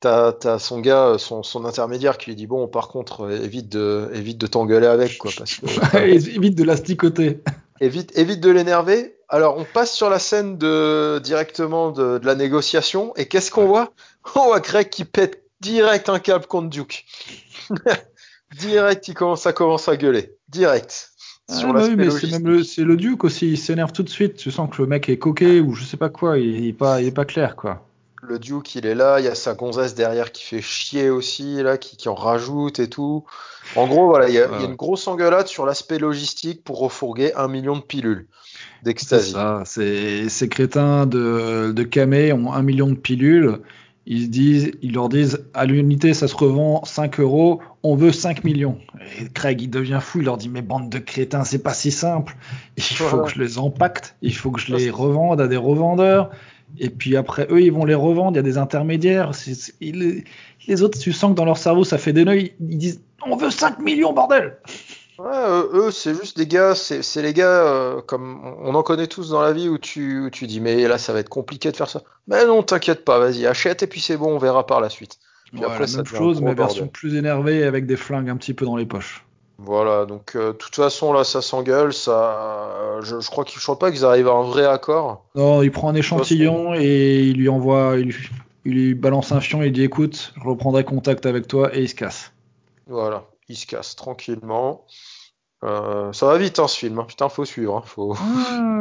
t'as 0.00 0.32
as 0.44 0.58
son 0.58 0.80
gars, 0.80 1.16
son, 1.18 1.42
son, 1.42 1.66
intermédiaire 1.66 2.16
qui 2.16 2.30
lui 2.30 2.36
dit 2.36 2.46
bon, 2.46 2.68
par 2.68 2.88
contre, 2.88 3.30
évite 3.30 3.68
de, 3.68 4.10
évite 4.14 4.38
de 4.38 4.46
t'engueuler 4.46 4.86
avec 4.86 5.18
quoi, 5.18 5.30
parce 5.36 5.56
que 5.56 5.96
évite 6.36 6.56
de 6.56 6.64
l'asticoter. 6.64 7.42
Évite, 7.80 8.16
évite 8.16 8.40
de 8.40 8.50
l'énerver. 8.50 9.16
Alors, 9.28 9.58
on 9.58 9.64
passe 9.64 9.92
sur 9.92 10.08
la 10.08 10.18
scène 10.18 10.58
de 10.58 11.20
directement 11.22 11.90
de, 11.90 12.18
de 12.18 12.26
la 12.26 12.34
négociation 12.34 13.12
et 13.16 13.26
qu'est-ce 13.26 13.50
qu'on 13.50 13.66
voit? 13.66 13.92
On 14.36 14.44
voit 14.46 14.60
Craig 14.60 14.88
qui 14.88 15.04
pète 15.04 15.43
direct 15.64 16.08
un 16.08 16.18
câble 16.18 16.46
contre 16.46 16.68
Duke. 16.68 17.04
direct, 18.58 19.08
il 19.08 19.14
commence, 19.14 19.42
ça 19.42 19.52
commence 19.52 19.88
à 19.88 19.96
gueuler. 19.96 20.36
Direct. 20.48 21.10
Ah, 21.50 21.72
bah 21.72 21.88
mais 21.94 22.10
c'est 22.10 22.30
même 22.30 22.46
le, 22.46 22.62
c'est 22.62 22.84
le 22.84 22.96
Duke 22.96 23.24
aussi, 23.24 23.50
il 23.50 23.58
s'énerve 23.58 23.92
tout 23.92 24.02
de 24.02 24.08
suite. 24.08 24.36
Tu 24.36 24.50
sens 24.50 24.70
que 24.70 24.80
le 24.80 24.88
mec 24.88 25.08
est 25.08 25.18
coquet 25.18 25.60
ou 25.60 25.74
je 25.74 25.84
sais 25.84 25.98
pas 25.98 26.08
quoi, 26.08 26.38
il, 26.38 26.68
est 26.68 26.72
pas, 26.72 27.02
il 27.02 27.08
est 27.08 27.12
pas 27.12 27.26
clair 27.26 27.56
quoi. 27.56 27.86
Le 28.22 28.38
Duke, 28.38 28.74
il 28.76 28.86
est 28.86 28.94
là, 28.94 29.20
il 29.20 29.26
y 29.26 29.28
a 29.28 29.34
sa 29.34 29.52
gonzesse 29.52 29.94
derrière 29.94 30.32
qui 30.32 30.44
fait 30.44 30.62
chier 30.62 31.10
aussi, 31.10 31.62
là, 31.62 31.76
qui, 31.76 31.98
qui 31.98 32.08
en 32.08 32.14
rajoute 32.14 32.78
et 32.78 32.88
tout. 32.88 33.26
En 33.76 33.86
gros, 33.86 34.06
voilà, 34.06 34.30
il 34.30 34.34
y 34.34 34.38
a, 34.38 34.48
il 34.54 34.60
y 34.62 34.64
a 34.64 34.66
une 34.66 34.76
grosse 34.76 35.06
engueulade 35.06 35.46
sur 35.46 35.66
l'aspect 35.66 35.98
logistique 35.98 36.64
pour 36.64 36.78
refourguer 36.78 37.34
un 37.34 37.48
million 37.48 37.76
de 37.76 37.82
pilules 37.82 38.26
d'ecstasy. 38.82 39.34
C'est 39.66 40.30
ces 40.30 40.48
crétins 40.48 41.04
de, 41.04 41.72
de 41.72 41.82
Kamé 41.82 42.32
ont 42.32 42.52
un 42.52 42.62
million 42.62 42.88
de 42.88 42.94
pilules 42.94 43.58
ils 44.06 44.30
disent, 44.30 44.72
ils 44.82 44.92
leur 44.92 45.08
disent 45.08 45.46
à 45.54 45.64
l'unité 45.64 46.12
ça 46.12 46.28
se 46.28 46.36
revend 46.36 46.84
5 46.84 47.20
euros, 47.20 47.60
on 47.82 47.96
veut 47.96 48.12
5 48.12 48.44
millions. 48.44 48.78
Et 49.20 49.28
Craig 49.28 49.62
il 49.62 49.70
devient 49.70 50.00
fou, 50.02 50.20
il 50.20 50.24
leur 50.24 50.36
dit 50.36 50.48
mais 50.48 50.62
bande 50.62 50.90
de 50.90 50.98
crétins, 50.98 51.44
c'est 51.44 51.62
pas 51.62 51.74
si 51.74 51.90
simple. 51.90 52.36
Il 52.76 52.82
faut 52.82 53.22
que 53.22 53.30
je 53.30 53.40
les 53.40 53.58
empacte, 53.58 54.16
il 54.20 54.34
faut 54.34 54.50
que 54.50 54.60
je 54.60 54.74
les 54.74 54.90
revende 54.90 55.40
à 55.40 55.48
des 55.48 55.56
revendeurs. 55.56 56.30
Et 56.78 56.90
puis 56.90 57.16
après 57.16 57.46
eux 57.50 57.62
ils 57.62 57.72
vont 57.72 57.84
les 57.84 57.94
revendre, 57.94 58.32
il 58.32 58.36
y 58.36 58.40
a 58.40 58.42
des 58.42 58.58
intermédiaires. 58.58 59.32
les 59.80 60.82
autres 60.82 60.98
tu 60.98 61.12
sens 61.12 61.30
que 61.30 61.36
dans 61.36 61.44
leur 61.44 61.58
cerveau 61.58 61.84
ça 61.84 61.98
fait 61.98 62.12
des 62.12 62.24
nœuds, 62.24 62.40
ils 62.40 62.78
disent 62.78 63.00
on 63.26 63.36
veut 63.36 63.50
5 63.50 63.78
millions 63.78 64.12
bordel. 64.12 64.58
Ouais, 65.18 65.26
euh, 65.32 65.68
eux, 65.72 65.90
c'est 65.92 66.14
juste 66.14 66.36
des 66.36 66.46
gars, 66.46 66.74
c'est 66.74 67.22
les 67.22 67.32
gars, 67.32 67.64
euh, 67.64 68.00
comme 68.02 68.40
on 68.60 68.74
en 68.74 68.82
connaît 68.82 69.06
tous 69.06 69.30
dans 69.30 69.42
la 69.42 69.52
vie, 69.52 69.68
où 69.68 69.78
tu, 69.78 70.28
tu 70.32 70.46
dis, 70.46 70.60
mais 70.60 70.88
là, 70.88 70.98
ça 70.98 71.12
va 71.12 71.20
être 71.20 71.28
compliqué 71.28 71.70
de 71.70 71.76
faire 71.76 71.88
ça. 71.88 72.02
Mais 72.26 72.44
non, 72.46 72.62
t'inquiète 72.62 73.04
pas, 73.04 73.18
vas-y, 73.20 73.46
achète 73.46 73.82
et 73.84 73.86
puis 73.86 74.00
c'est 74.00 74.16
bon, 74.16 74.34
on 74.34 74.38
verra 74.38 74.66
par 74.66 74.80
la 74.80 74.90
suite. 74.90 75.18
Puis 75.52 75.64
après, 75.64 75.86
la 75.86 75.96
même 75.96 76.06
chose, 76.06 76.40
mais 76.40 76.54
version 76.54 76.88
plus 76.88 77.14
énervée 77.14 77.62
avec 77.62 77.86
des 77.86 77.96
flingues 77.96 78.28
un 78.28 78.36
petit 78.36 78.54
peu 78.54 78.64
dans 78.64 78.76
les 78.76 78.86
poches. 78.86 79.24
Voilà, 79.58 80.04
donc 80.04 80.32
euh, 80.34 80.48
de 80.48 80.56
toute 80.56 80.74
façon, 80.74 81.12
là, 81.12 81.22
ça 81.22 81.40
s'engueule, 81.40 81.92
ça, 81.92 82.98
je, 83.02 83.20
je 83.20 83.30
crois 83.30 83.44
qu'ils, 83.44 83.60
crois 83.60 83.78
pas 83.78 83.92
qu'ils 83.92 84.04
arrivent 84.04 84.26
à 84.28 84.32
un 84.32 84.42
vrai 84.42 84.66
accord. 84.66 85.26
Non, 85.36 85.62
il 85.62 85.70
prend 85.70 85.90
un 85.90 85.94
échantillon 85.94 86.74
et 86.74 87.20
il 87.20 87.36
lui 87.36 87.48
envoie, 87.48 87.94
il 87.98 88.06
lui, 88.06 88.30
il 88.64 88.72
lui 88.72 88.94
balance 88.94 89.30
un 89.30 89.40
fion 89.40 89.62
et 89.62 89.66
il 89.66 89.72
dit, 89.72 89.84
écoute, 89.84 90.34
je 90.36 90.48
reprendrai 90.48 90.82
contact 90.82 91.24
avec 91.24 91.46
toi 91.46 91.70
et 91.72 91.82
il 91.82 91.88
se 91.88 91.94
casse. 91.94 92.32
Voilà 92.88 93.24
il 93.48 93.56
se 93.56 93.66
casse 93.66 93.96
tranquillement. 93.96 94.86
Euh, 95.64 96.12
ça 96.12 96.26
va 96.26 96.36
vite 96.36 96.58
hein, 96.58 96.68
ce 96.68 96.76
film, 96.76 96.98
hein. 96.98 97.04
putain 97.04 97.28
faut 97.28 97.44
suivre, 97.44 97.76
hein. 97.76 97.82
faut... 97.86 98.14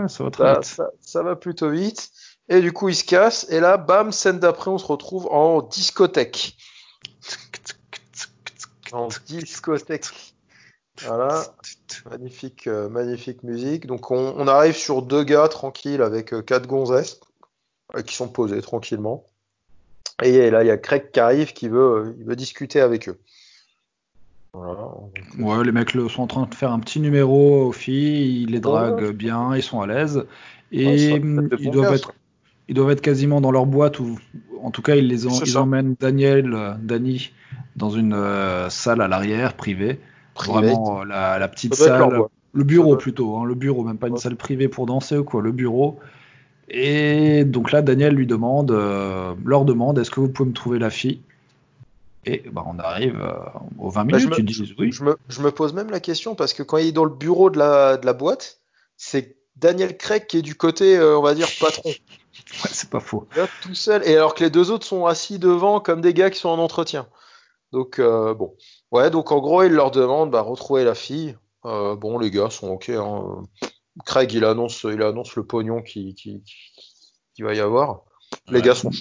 ça, 0.08 0.24
va 0.24 0.32
très 0.32 0.54
vite. 0.60 0.82
Ça, 1.00 1.24
va 1.24 1.36
plutôt 1.36 1.70
vite. 1.70 2.12
Et 2.50 2.60
du 2.60 2.74
coup 2.74 2.90
il 2.90 2.96
se 2.96 3.06
casse, 3.06 3.48
et 3.50 3.62
là, 3.62 3.78
bam, 3.78 4.12
scène 4.12 4.40
d'après, 4.40 4.70
on 4.70 4.78
se 4.78 4.86
retrouve 4.86 5.28
en 5.28 5.62
discothèque. 5.62 6.58
en 8.92 9.08
discothèque. 9.28 10.08
Voilà, 11.02 11.44
magnifique, 12.12 12.68
euh, 12.68 12.90
magnifique 12.90 13.44
musique. 13.44 13.88
Donc 13.88 14.12
on, 14.12 14.48
arrive 14.48 14.76
sur 14.76 15.02
deux 15.02 15.24
gars 15.24 15.48
tranquilles 15.48 16.02
avec 16.02 16.34
euh, 16.34 16.42
quatre 16.42 16.68
gonzesses 16.68 17.20
qui 18.06 18.16
sont 18.16 18.28
posés 18.28 18.62
tranquillement. 18.62 19.26
Et 20.22 20.52
là 20.52 20.64
il 20.64 20.68
y 20.68 20.72
a 20.72 20.78
Craig 20.78 21.12
qui 21.12 21.20
arrive 21.20 21.54
qui 21.54 21.70
veut, 21.70 22.16
il 22.20 22.26
veut 22.26 22.36
discuter 22.36 22.82
avec 22.82 23.10
eux. 23.10 23.20
Ouais, 24.54 25.64
les 25.64 25.72
mecs 25.72 25.90
sont 25.92 26.22
en 26.22 26.28
train 26.28 26.46
de 26.46 26.54
faire 26.54 26.72
un 26.72 26.80
petit 26.80 27.00
numéro 27.00 27.66
aux 27.66 27.72
filles, 27.72 28.44
ils 28.44 28.52
les 28.52 28.60
draguent 28.60 29.12
bien, 29.12 29.56
ils 29.56 29.64
sont 29.64 29.82
à 29.82 29.88
l'aise. 29.88 30.26
Et 30.72 31.12
ils, 31.12 31.72
doivent 31.72 31.94
être, 31.94 32.14
ils 32.68 32.76
doivent 32.76 32.92
être 32.92 33.02
quasiment 33.02 33.42
dans 33.42 33.52
leur 33.52 33.66
boîte, 33.66 34.00
ou 34.00 34.18
en 34.62 34.70
tout 34.70 34.82
cas, 34.82 34.96
ils, 34.96 35.08
les 35.08 35.26
ils 35.26 35.58
emmènent 35.58 35.96
Daniel, 36.00 36.54
euh, 36.54 36.74
Danny, 36.82 37.32
dans 37.76 37.90
une 37.90 38.14
euh, 38.14 38.70
salle 38.70 39.02
à 39.02 39.08
l'arrière, 39.08 39.56
privée. 39.56 40.00
Vraiment 40.36 41.02
euh, 41.02 41.06
la, 41.06 41.48
petite 41.48 41.76
salle, 41.76 42.22
le 42.54 42.64
bureau 42.64 42.96
plutôt, 42.96 43.38
hein, 43.38 43.46
le 43.46 43.56
bureau, 43.56 43.84
même 43.84 43.98
pas 43.98 44.08
une 44.08 44.18
salle 44.18 44.36
privée 44.36 44.68
pour 44.68 44.86
danser 44.86 45.18
ou 45.18 45.24
quoi, 45.24 45.42
le 45.42 45.52
bureau. 45.52 46.00
Et 46.70 47.44
donc 47.44 47.72
là, 47.72 47.82
Daniel 47.82 48.16
lui 48.16 48.28
demande, 48.28 48.72
leur 49.46 49.66
demande, 49.66 49.98
est-ce 49.98 50.12
que 50.12 50.20
vous 50.20 50.30
pouvez 50.30 50.50
me 50.50 50.54
trouver 50.54 50.80
la 50.80 50.90
fille? 50.90 51.22
Et 52.26 52.44
bah, 52.52 52.64
on 52.66 52.80
arrive 52.80 53.20
euh, 53.20 53.34
aux 53.78 53.90
20 53.90 54.06
bah, 54.06 54.18
minutes, 54.18 54.36
tu 54.36 54.44
dis 54.44 54.76
oui. 54.78 54.92
Je 54.92 55.04
me, 55.04 55.18
je 55.28 55.42
me, 55.42 55.52
pose 55.52 55.74
même 55.74 55.90
la 55.90 56.00
question 56.00 56.36
parce 56.36 56.54
que 56.54 56.64
quand 56.64 56.78
il 56.78 56.88
est 56.88 56.92
dans 56.92 57.06
le 57.06 57.14
bureau 57.14 57.50
de 57.50 57.58
la, 57.58 57.98
de 57.98 58.06
la 58.06 58.14
boîte, 58.14 58.60
c'est 58.98 59.38
Daniel 59.56 59.98
Craig 59.98 60.26
qui 60.28 60.38
est 60.38 60.42
du 60.42 60.56
côté, 60.56 60.98
euh, 60.98 61.18
on 61.18 61.22
va 61.22 61.36
dire, 61.36 61.48
patron. 61.60 61.90
ouais, 61.90 62.70
c'est 62.72 62.90
pas 62.90 63.00
faux. 63.00 63.28
Là, 63.36 63.48
tout 63.62 63.76
seul, 63.76 64.08
et 64.08 64.16
alors 64.16 64.36
que 64.36 64.44
les 64.44 64.50
deux 64.50 64.72
autres 64.72 64.86
sont 64.86 65.06
assis 65.06 65.40
devant 65.40 65.80
comme 65.80 66.02
des 66.02 66.14
gars 66.14 66.30
qui 66.30 66.40
sont 66.40 66.50
en 66.50 66.60
entretien. 66.60 67.08
Donc, 67.72 68.00
euh, 68.00 68.34
bon. 68.34 68.56
Ouais, 68.92 69.10
donc 69.10 69.32
en 69.32 69.40
gros, 69.40 69.64
il 69.64 69.74
leur 69.74 69.92
demande, 69.92 70.32
bah, 70.32 70.42
retrouver 70.42 70.84
la 70.84 70.96
fille. 70.96 71.36
bon, 71.64 72.20
les 72.20 72.32
gars 72.32 72.50
sont 72.50 72.70
ok. 72.70 72.90
Hein. 72.90 73.44
Craig, 74.06 74.32
il 74.34 74.46
annonce, 74.46 74.84
il 74.84 75.02
annonce 75.02 75.36
le 75.36 75.44
pognon 75.44 75.82
qui, 75.82 76.16
qui, 76.16 76.44
qui, 77.36 77.42
va 77.42 77.54
y 77.54 77.60
avoir. 77.60 78.02
Les 78.48 78.62
gars 78.62 78.76
sont 78.76 78.92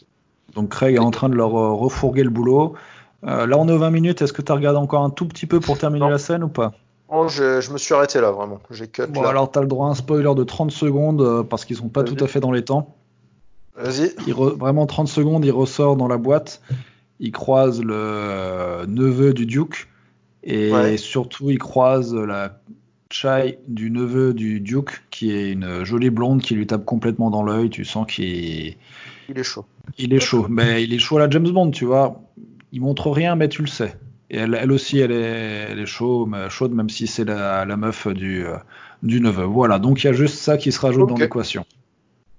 Donc 0.54 0.70
Craig 0.70 0.96
est 0.96 0.98
en 0.98 1.11
train 1.11 1.28
de 1.28 1.35
leur 1.35 1.50
refourguer 1.50 2.24
le 2.24 2.30
boulot. 2.30 2.74
Euh, 3.24 3.46
là, 3.46 3.58
on 3.58 3.68
est 3.68 3.72
aux 3.72 3.78
20 3.78 3.90
minutes. 3.90 4.22
Est-ce 4.22 4.32
que 4.32 4.42
tu 4.42 4.52
regardes 4.52 4.76
encore 4.76 5.02
un 5.02 5.11
tout 5.11 5.26
petit 5.26 5.46
peu 5.46 5.61
pour 5.61 5.78
terminer 5.78 6.08
la 6.08 6.18
scène 6.18 6.42
ou 6.44 6.48
pas? 6.48 6.72
Oh, 7.08 7.28
je, 7.28 7.61
je, 7.61 7.70
me 7.72 7.78
suis 7.78 7.94
arrêté 7.94 8.20
là, 8.20 8.30
vraiment. 8.30 8.58
J'ai 8.70 8.88
cut. 8.88 9.02
Bon, 9.08 9.24
alors, 9.24 9.50
tu 9.50 9.58
as 9.58 9.62
le 9.62 9.68
droit 9.68 9.88
à 9.88 9.90
un 9.90 9.94
spoiler 9.94 10.35
de 10.35 10.44
30 10.44 10.70
secondes 10.70 11.20
euh, 11.20 11.42
parce 11.42 11.64
qu'ils 11.64 11.76
sont 11.76 11.88
pas 11.88 12.04
tout 12.04 12.16
à 12.22 12.26
fait 12.26 12.40
dans 12.40 12.52
les 12.52 12.64
temps. 12.64 12.96
Vas-y. 13.76 14.12
Vraiment 14.30 14.87
30 14.87 15.08
secondes, 15.08 15.44
il 15.44 15.50
ressort 15.50 15.96
dans 15.96 16.08
la 16.08 16.16
boîte. 16.16 16.62
Il 17.20 17.32
croise 17.32 17.82
le 17.82 18.85
neveu 18.87 19.32
du 19.35 19.46
Duke. 19.46 19.88
Et 20.42 20.96
surtout, 20.96 21.50
il 21.50 21.58
croise 21.58 22.14
la 22.14 22.58
chai 23.11 23.58
du 23.68 23.90
neveu 23.90 24.35
du 24.35 24.61
Duke, 24.61 25.02
qui 25.11 25.30
est 25.30 25.52
une 25.52 25.85
jolie 25.85 26.11
blonde 26.11 26.42
qui 26.42 26.54
lui 26.54 26.66
tape 26.66 26.85
complètement 26.85 27.30
dans 27.30 27.42
l'œil. 27.42 27.70
Tu 27.70 27.85
sens 27.85 28.06
qu'il 28.06 28.76
il 29.28 29.38
est 29.38 29.44
chaud. 29.44 29.64
Il 29.98 30.12
est 30.12 30.20
chaud. 30.20 30.46
Mais 30.48 30.82
il 30.85 30.92
est 30.92 30.98
chaud 30.98 31.16
à 31.16 31.20
la 31.20 31.30
James 31.30 31.48
Bond, 31.48 31.70
tu 31.70 31.85
vois. 31.85 32.20
Il 32.72 32.80
montre 32.80 33.11
rien, 33.11 33.37
mais 33.37 33.48
tu 33.48 33.62
le 33.62 33.68
sais. 33.68 33.96
Et 34.30 34.38
elle, 34.38 34.72
aussi, 34.72 34.98
elle 34.98 35.12
est, 35.12 35.66
elle 35.70 35.78
est 35.78 35.87
chaude, 35.87 36.30
chaude, 36.48 36.72
même 36.72 36.88
si 36.88 37.06
c'est 37.06 37.24
la, 37.24 37.64
meuf 37.76 38.08
du, 38.08 38.46
euh, 38.46 38.56
du 39.02 39.20
neveu. 39.20 39.44
Voilà, 39.44 39.78
donc 39.78 40.02
il 40.02 40.06
y 40.06 40.11
a 40.11 40.14
juste 40.14 40.38
ça 40.38 40.56
qui 40.56 40.72
se 40.72 40.80
rajoute 40.80 41.08
dans 41.08 41.16
l'équation. 41.16 41.66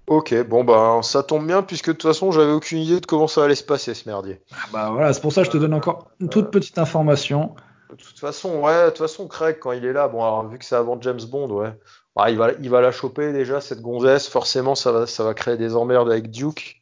Ok, 0.07 0.35
bon 0.49 0.65
bah 0.65 0.99
ça 1.01 1.23
tombe 1.23 1.47
bien 1.47 1.61
puisque 1.61 1.87
de 1.87 1.91
toute 1.93 2.03
façon 2.03 2.33
j'avais 2.33 2.51
aucune 2.51 2.79
idée 2.79 2.99
de 2.99 3.05
comment 3.05 3.27
ça 3.27 3.45
allait 3.45 3.55
se 3.55 3.63
passer 3.63 3.93
ce 3.93 4.09
merdier. 4.09 4.41
Ah 4.51 4.67
bah 4.73 4.89
voilà, 4.91 5.13
c'est 5.13 5.21
pour 5.21 5.31
ça 5.31 5.43
que 5.43 5.45
je 5.45 5.51
te 5.51 5.57
donne 5.57 5.73
encore 5.73 6.11
une 6.19 6.27
toute 6.27 6.51
petite 6.51 6.77
information. 6.77 7.55
De 7.89 7.95
toute 7.95 8.19
façon, 8.19 8.59
ouais, 8.59 8.83
de 8.83 8.89
toute 8.89 8.97
façon 8.97 9.27
Craig 9.27 9.59
quand 9.61 9.71
il 9.71 9.85
est 9.85 9.93
là, 9.93 10.09
bon 10.09 10.21
alors 10.21 10.45
vu 10.49 10.57
que 10.57 10.65
c'est 10.65 10.75
avant 10.75 10.99
James 10.99 11.21
Bond, 11.31 11.49
ouais, 11.51 11.71
bah, 12.15 12.29
il 12.29 12.37
va, 12.37 12.51
il 12.61 12.69
va 12.69 12.81
la 12.81 12.91
choper 12.91 13.33
déjà 13.33 13.61
cette 13.61 13.81
gonzesse. 13.81 14.27
Forcément, 14.27 14.75
ça 14.75 14.91
va, 14.91 15.07
ça 15.07 15.23
va 15.23 15.33
créer 15.33 15.57
des 15.57 15.75
emmerdes 15.75 16.11
avec 16.11 16.29
Duke. 16.29 16.81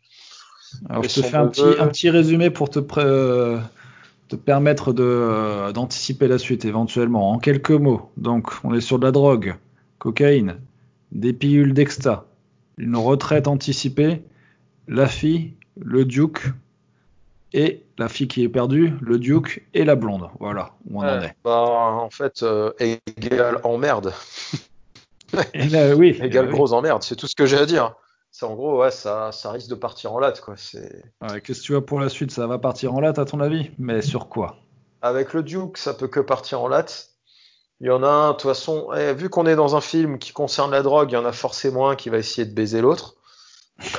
Alors 0.89 1.03
je 1.03 1.09
te 1.09 1.21
fais 1.21 1.37
un 1.37 1.47
petit, 1.47 1.63
un 1.79 1.87
petit 1.87 2.09
résumé 2.09 2.49
pour 2.49 2.69
te 2.69 2.79
pré 2.79 3.03
te 4.31 4.37
permettre 4.37 4.95
euh, 4.97 5.73
d'anticiper 5.73 6.29
la 6.29 6.37
suite 6.37 6.63
éventuellement. 6.63 7.31
En 7.31 7.37
quelques 7.37 7.71
mots, 7.71 8.11
donc 8.15 8.51
on 8.63 8.73
est 8.73 8.79
sur 8.79 8.97
de 8.97 9.05
la 9.05 9.11
drogue, 9.11 9.55
cocaïne, 9.99 10.55
des 11.11 11.33
pilules 11.33 11.73
d'exta, 11.73 12.25
une 12.77 12.95
retraite 12.95 13.49
anticipée, 13.49 14.21
la 14.87 15.07
fille, 15.07 15.53
le 15.77 16.05
duke 16.05 16.45
et 17.51 17.83
la 17.97 18.07
fille 18.07 18.29
qui 18.29 18.43
est 18.43 18.49
perdue, 18.49 18.93
le 19.01 19.19
duke 19.19 19.67
et 19.73 19.83
la 19.83 19.95
blonde. 19.95 20.29
Voilà 20.39 20.71
où 20.89 21.01
on 21.01 21.05
en 21.05 21.21
est. 21.21 21.35
Bah, 21.43 21.59
en 21.59 22.09
fait, 22.09 22.41
euh, 22.43 22.71
égal 22.79 23.59
emmerde. 23.65 24.13
oui. 25.97 26.17
Égal 26.23 26.47
gros 26.47 26.71
emmerde, 26.71 27.03
c'est 27.03 27.17
tout 27.17 27.27
ce 27.27 27.35
que 27.35 27.45
j'ai 27.45 27.57
à 27.57 27.65
dire 27.65 27.95
c'est 28.31 28.45
en 28.45 28.55
gros, 28.55 28.79
ouais, 28.79 28.91
ça, 28.91 29.31
ça 29.33 29.51
risque 29.51 29.69
de 29.69 29.75
partir 29.75 30.13
en 30.13 30.19
latte, 30.19 30.39
quoi. 30.39 30.55
C'est... 30.55 31.03
Qu'est-ce 31.43 31.59
que 31.59 31.65
tu 31.65 31.75
as 31.75 31.81
pour 31.81 31.99
la 31.99 32.07
suite? 32.07 32.31
Ça 32.31 32.47
va 32.47 32.57
partir 32.57 32.93
en 32.93 33.01
latte, 33.01 33.19
à 33.19 33.25
ton 33.25 33.41
avis? 33.41 33.71
Mais 33.77 34.01
sur 34.01 34.29
quoi? 34.29 34.55
Avec 35.01 35.33
le 35.33 35.43
Duke, 35.43 35.77
ça 35.77 35.93
peut 35.93 36.07
que 36.07 36.21
partir 36.21 36.61
en 36.61 36.69
latte. 36.69 37.09
Il 37.81 37.87
y 37.87 37.89
en 37.89 38.03
a 38.03 38.07
un, 38.07 38.27
de 38.29 38.33
toute 38.33 38.43
façon, 38.43 38.89
eh, 38.95 39.13
vu 39.13 39.29
qu'on 39.29 39.45
est 39.47 39.55
dans 39.55 39.75
un 39.75 39.81
film 39.81 40.17
qui 40.17 40.31
concerne 40.31 40.71
la 40.71 40.81
drogue, 40.81 41.11
il 41.11 41.15
y 41.15 41.17
en 41.17 41.25
a 41.25 41.33
forcément 41.33 41.89
un 41.89 41.95
qui 41.95 42.09
va 42.09 42.19
essayer 42.19 42.45
de 42.45 42.53
baiser 42.53 42.79
l'autre. 42.79 43.15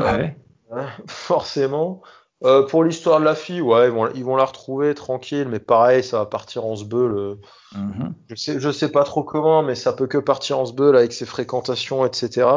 Ouais. 0.00 0.36
forcément. 1.06 2.00
Euh, 2.44 2.66
pour 2.66 2.82
l'histoire 2.84 3.20
de 3.20 3.24
la 3.24 3.34
fille, 3.34 3.60
ouais, 3.60 3.86
ils 3.86 3.92
vont, 3.92 4.08
ils 4.14 4.24
vont, 4.24 4.36
la 4.36 4.44
retrouver 4.44 4.94
tranquille, 4.94 5.46
mais 5.48 5.60
pareil, 5.60 6.02
ça 6.02 6.18
va 6.18 6.26
partir 6.26 6.64
en 6.64 6.74
sbeul. 6.74 7.38
Mm 7.72 8.10
je, 8.30 8.34
sais, 8.34 8.60
je 8.60 8.70
sais 8.70 8.90
pas 8.90 9.04
trop 9.04 9.22
comment, 9.22 9.62
mais 9.62 9.74
ça 9.74 9.92
peut 9.92 10.06
que 10.06 10.18
partir 10.18 10.58
en 10.58 10.64
sbeul 10.64 10.96
avec 10.96 11.12
ses 11.12 11.26
fréquentations, 11.26 12.04
etc. 12.04 12.48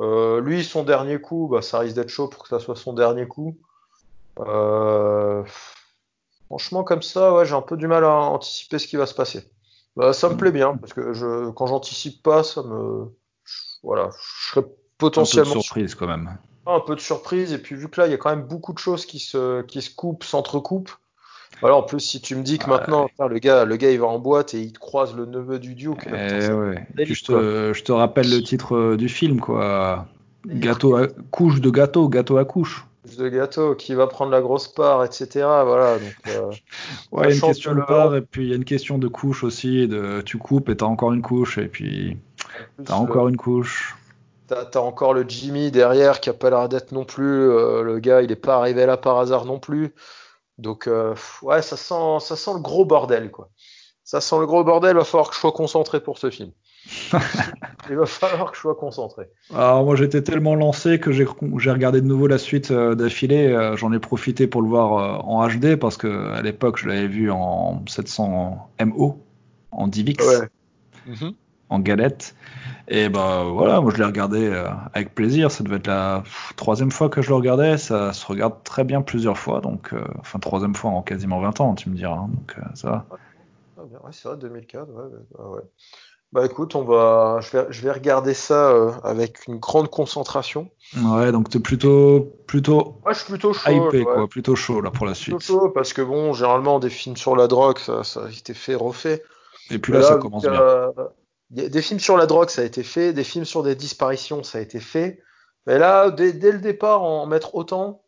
Euh, 0.00 0.40
lui, 0.40 0.64
son 0.64 0.84
dernier 0.84 1.20
coup, 1.20 1.48
bah, 1.50 1.62
ça 1.62 1.80
risque 1.80 1.96
d'être 1.96 2.08
chaud 2.08 2.28
pour 2.28 2.42
que 2.42 2.48
ça 2.48 2.60
soit 2.60 2.76
son 2.76 2.92
dernier 2.92 3.26
coup. 3.26 3.58
Euh, 4.38 5.42
franchement, 6.46 6.84
comme 6.84 7.02
ça, 7.02 7.34
ouais, 7.34 7.44
j'ai 7.44 7.54
un 7.54 7.62
peu 7.62 7.76
du 7.76 7.86
mal 7.86 8.04
à 8.04 8.12
anticiper 8.12 8.78
ce 8.78 8.86
qui 8.86 8.96
va 8.96 9.06
se 9.06 9.14
passer. 9.14 9.50
Bah, 9.96 10.12
ça 10.12 10.28
me 10.28 10.36
plaît 10.36 10.52
bien 10.52 10.76
parce 10.76 10.92
que 10.92 11.12
je, 11.12 11.50
quand 11.50 11.66
j'anticipe 11.66 12.22
pas, 12.22 12.44
ça 12.44 12.62
me, 12.62 13.12
voilà, 13.82 14.10
je 14.40 14.48
serais 14.50 14.66
potentiellement 14.96 15.50
un 15.50 15.54
peu 15.54 15.58
de 15.58 15.64
surprise 15.64 15.94
quand 15.96 16.06
même. 16.06 16.38
Un 16.66 16.80
peu 16.80 16.94
de 16.94 17.00
surprise 17.00 17.52
et 17.52 17.58
puis 17.58 17.74
vu 17.74 17.88
que 17.88 18.00
là, 18.00 18.06
il 18.06 18.10
y 18.10 18.14
a 18.14 18.18
quand 18.18 18.30
même 18.30 18.46
beaucoup 18.46 18.72
de 18.72 18.78
choses 18.78 19.06
qui 19.06 19.18
se, 19.18 19.62
qui 19.62 19.82
se 19.82 19.92
coupent, 19.92 20.22
s'entrecoupent. 20.22 20.92
Voilà, 21.60 21.76
en 21.76 21.82
plus, 21.82 22.00
si 22.00 22.20
tu 22.20 22.36
me 22.36 22.42
dis 22.42 22.58
que 22.58 22.68
maintenant, 22.68 23.08
le 23.18 23.38
gars, 23.38 23.64
le 23.64 23.76
gars, 23.76 23.90
il 23.90 24.00
va 24.00 24.06
en 24.06 24.18
boîte 24.18 24.54
et 24.54 24.60
il 24.60 24.72
croise 24.72 25.14
le 25.16 25.26
neveu 25.26 25.58
du 25.58 25.74
Duke. 25.74 26.06
Eh 26.06 26.52
ouais. 26.52 26.86
je, 26.96 27.24
te, 27.24 27.72
je, 27.74 27.82
te, 27.82 27.92
rappelle 27.92 28.30
le 28.30 28.42
titre 28.42 28.76
euh, 28.76 28.96
du 28.96 29.08
film, 29.08 29.40
quoi. 29.40 30.06
Gâteau 30.46 30.96
à, 30.96 31.08
couche 31.30 31.60
de 31.60 31.70
gâteau, 31.70 32.08
gâteau 32.08 32.38
à 32.38 32.44
couche. 32.44 32.86
Couche 33.02 33.16
de 33.16 33.28
gâteau, 33.28 33.74
qui 33.74 33.94
va 33.94 34.06
prendre 34.06 34.30
la 34.30 34.40
grosse 34.40 34.68
part, 34.68 35.04
etc. 35.04 35.26
Voilà. 35.42 35.98
Donc, 35.98 36.14
euh, 36.28 36.50
ouais, 37.12 37.24
il 37.24 37.30
y 37.30 37.32
a 37.32 37.34
une 37.34 37.40
question 37.40 37.74
de 37.74 37.80
part 37.82 38.14
et 38.14 38.22
puis 38.22 38.44
il 38.44 38.50
y 38.50 38.52
a 38.52 38.56
une 38.56 38.64
question 38.64 38.98
de 38.98 39.08
couche 39.08 39.42
aussi. 39.42 39.88
De, 39.88 40.22
tu 40.24 40.38
coupes 40.38 40.68
et 40.68 40.76
t'as 40.76 40.86
encore 40.86 41.12
une 41.12 41.22
couche 41.22 41.58
et 41.58 41.66
puis 41.66 42.16
t'as 42.84 42.94
encore 42.94 43.28
une 43.28 43.36
couche. 43.36 43.96
T'as 44.46 44.80
encore 44.80 45.12
le 45.12 45.26
Jimmy 45.28 45.70
derrière 45.70 46.20
qui 46.20 46.30
a 46.30 46.32
pas 46.32 46.48
l'air 46.48 46.70
d'être 46.70 46.92
non 46.92 47.04
plus. 47.04 47.50
Euh, 47.50 47.82
le 47.82 47.98
gars, 47.98 48.22
il 48.22 48.32
est 48.32 48.36
pas 48.36 48.56
arrivé 48.56 48.86
là 48.86 48.96
par 48.96 49.18
hasard 49.18 49.44
non 49.44 49.58
plus. 49.58 49.92
Donc, 50.58 50.86
euh, 50.86 51.14
ouais, 51.42 51.62
ça 51.62 51.76
sent, 51.76 52.18
ça 52.20 52.36
sent 52.36 52.50
le 52.54 52.60
gros 52.60 52.84
bordel, 52.84 53.30
quoi. 53.30 53.48
Ça 54.04 54.20
sent 54.20 54.36
le 54.40 54.46
gros 54.46 54.64
bordel, 54.64 54.92
il 54.92 54.98
va 54.98 55.04
falloir 55.04 55.28
que 55.28 55.34
je 55.34 55.40
sois 55.40 55.52
concentré 55.52 56.00
pour 56.00 56.18
ce 56.18 56.30
film. 56.30 56.50
il 57.90 57.96
va 57.96 58.06
falloir 58.06 58.50
que 58.50 58.56
je 58.56 58.62
sois 58.62 58.74
concentré. 58.74 59.28
Alors, 59.54 59.84
moi, 59.84 59.96
j'étais 59.96 60.22
tellement 60.22 60.54
lancé 60.54 60.98
que 60.98 61.12
j'ai 61.12 61.24
regardé 61.24 62.00
de 62.00 62.06
nouveau 62.06 62.26
la 62.26 62.38
suite 62.38 62.70
euh, 62.70 62.94
d'affilée. 62.94 63.48
Euh, 63.48 63.76
j'en 63.76 63.92
ai 63.92 63.98
profité 63.98 64.46
pour 64.46 64.62
le 64.62 64.68
voir 64.68 65.28
en 65.28 65.46
HD 65.46 65.76
parce 65.76 65.96
que 65.96 66.30
à 66.32 66.42
l'époque, 66.42 66.78
je 66.78 66.88
l'avais 66.88 67.06
vu 67.06 67.30
en 67.30 67.84
700 67.86 68.70
MO, 68.80 69.22
en 69.70 69.88
DivX, 69.88 70.26
ouais. 70.26 70.48
Mhm. 71.06 71.34
En 71.70 71.78
galette. 71.78 72.34
Et 72.90 73.10
bah 73.10 73.44
voilà, 73.44 73.80
moi 73.80 73.92
je 73.92 73.98
l'ai 73.98 74.04
regardé 74.04 74.46
euh, 74.46 74.66
avec 74.94 75.14
plaisir. 75.14 75.50
Ça 75.50 75.62
devait 75.62 75.76
être 75.76 75.86
la 75.86 76.22
troisième 76.56 76.90
fois 76.90 77.10
que 77.10 77.20
je 77.20 77.28
le 77.28 77.34
regardais. 77.34 77.76
Ça 77.76 78.12
se 78.14 78.26
regarde 78.26 78.62
très 78.64 78.84
bien 78.84 79.02
plusieurs 79.02 79.36
fois. 79.36 79.60
Donc, 79.60 79.92
euh, 79.92 80.02
enfin, 80.20 80.38
troisième 80.38 80.74
fois 80.74 80.90
en 80.90 81.02
quasiment 81.02 81.40
20 81.40 81.60
ans, 81.60 81.74
tu 81.74 81.90
me 81.90 81.94
diras. 81.94 82.16
Hein, 82.16 82.30
donc, 82.32 82.54
euh, 82.58 82.62
ça 82.74 82.90
va. 82.90 83.06
Ouais, 83.76 84.10
c'est 84.12 84.28
vrai, 84.28 84.38
2004. 84.38 84.88
Ouais, 84.88 85.44
ouais. 85.44 85.60
Bah 86.30 86.44
écoute, 86.44 86.74
on 86.74 86.82
va, 86.82 87.38
je 87.40 87.56
vais, 87.56 87.66
je 87.70 87.80
vais 87.80 87.90
regarder 87.90 88.34
ça 88.34 88.70
avec 89.02 89.46
une 89.48 89.56
grande 89.56 89.88
concentration. 89.90 90.68
Ouais, 91.02 91.32
donc 91.32 91.48
t'es 91.48 91.58
plutôt, 91.58 92.34
plutôt. 92.46 93.00
Ouais, 93.06 93.14
je 93.14 93.20
suis 93.20 93.28
plutôt 93.28 93.54
chaud. 93.54 93.88
Hypé, 93.88 94.04
quoi, 94.04 94.28
plutôt 94.28 94.54
chaud 94.54 94.82
là 94.82 94.90
pour 94.90 95.06
la 95.06 95.14
suite. 95.14 95.36
Plutôt 95.36 95.60
chaud 95.60 95.70
parce 95.70 95.94
que 95.94 96.02
bon, 96.02 96.34
généralement 96.34 96.80
des 96.80 96.90
films 96.90 97.16
sur 97.16 97.34
la 97.34 97.46
drogue, 97.46 97.78
ça, 97.78 98.04
ça 98.04 98.26
a 98.26 98.28
été 98.28 98.52
fait, 98.52 98.74
refait. 98.74 99.22
Et 99.70 99.78
puis 99.78 99.92
là, 99.92 100.02
ça 100.02 100.16
commence 100.16 100.42
bien. 100.42 100.92
Des 101.50 101.80
films 101.80 102.00
sur 102.00 102.16
la 102.16 102.26
drogue, 102.26 102.50
ça 102.50 102.62
a 102.62 102.64
été 102.64 102.82
fait. 102.82 103.12
Des 103.12 103.24
films 103.24 103.46
sur 103.46 103.62
des 103.62 103.74
disparitions, 103.74 104.42
ça 104.42 104.58
a 104.58 104.60
été 104.60 104.80
fait. 104.80 105.22
Mais 105.66 105.78
là, 105.78 106.10
dès, 106.10 106.32
le 106.32 106.58
départ, 106.58 107.02
en 107.02 107.26
mettre 107.26 107.54
autant, 107.54 108.02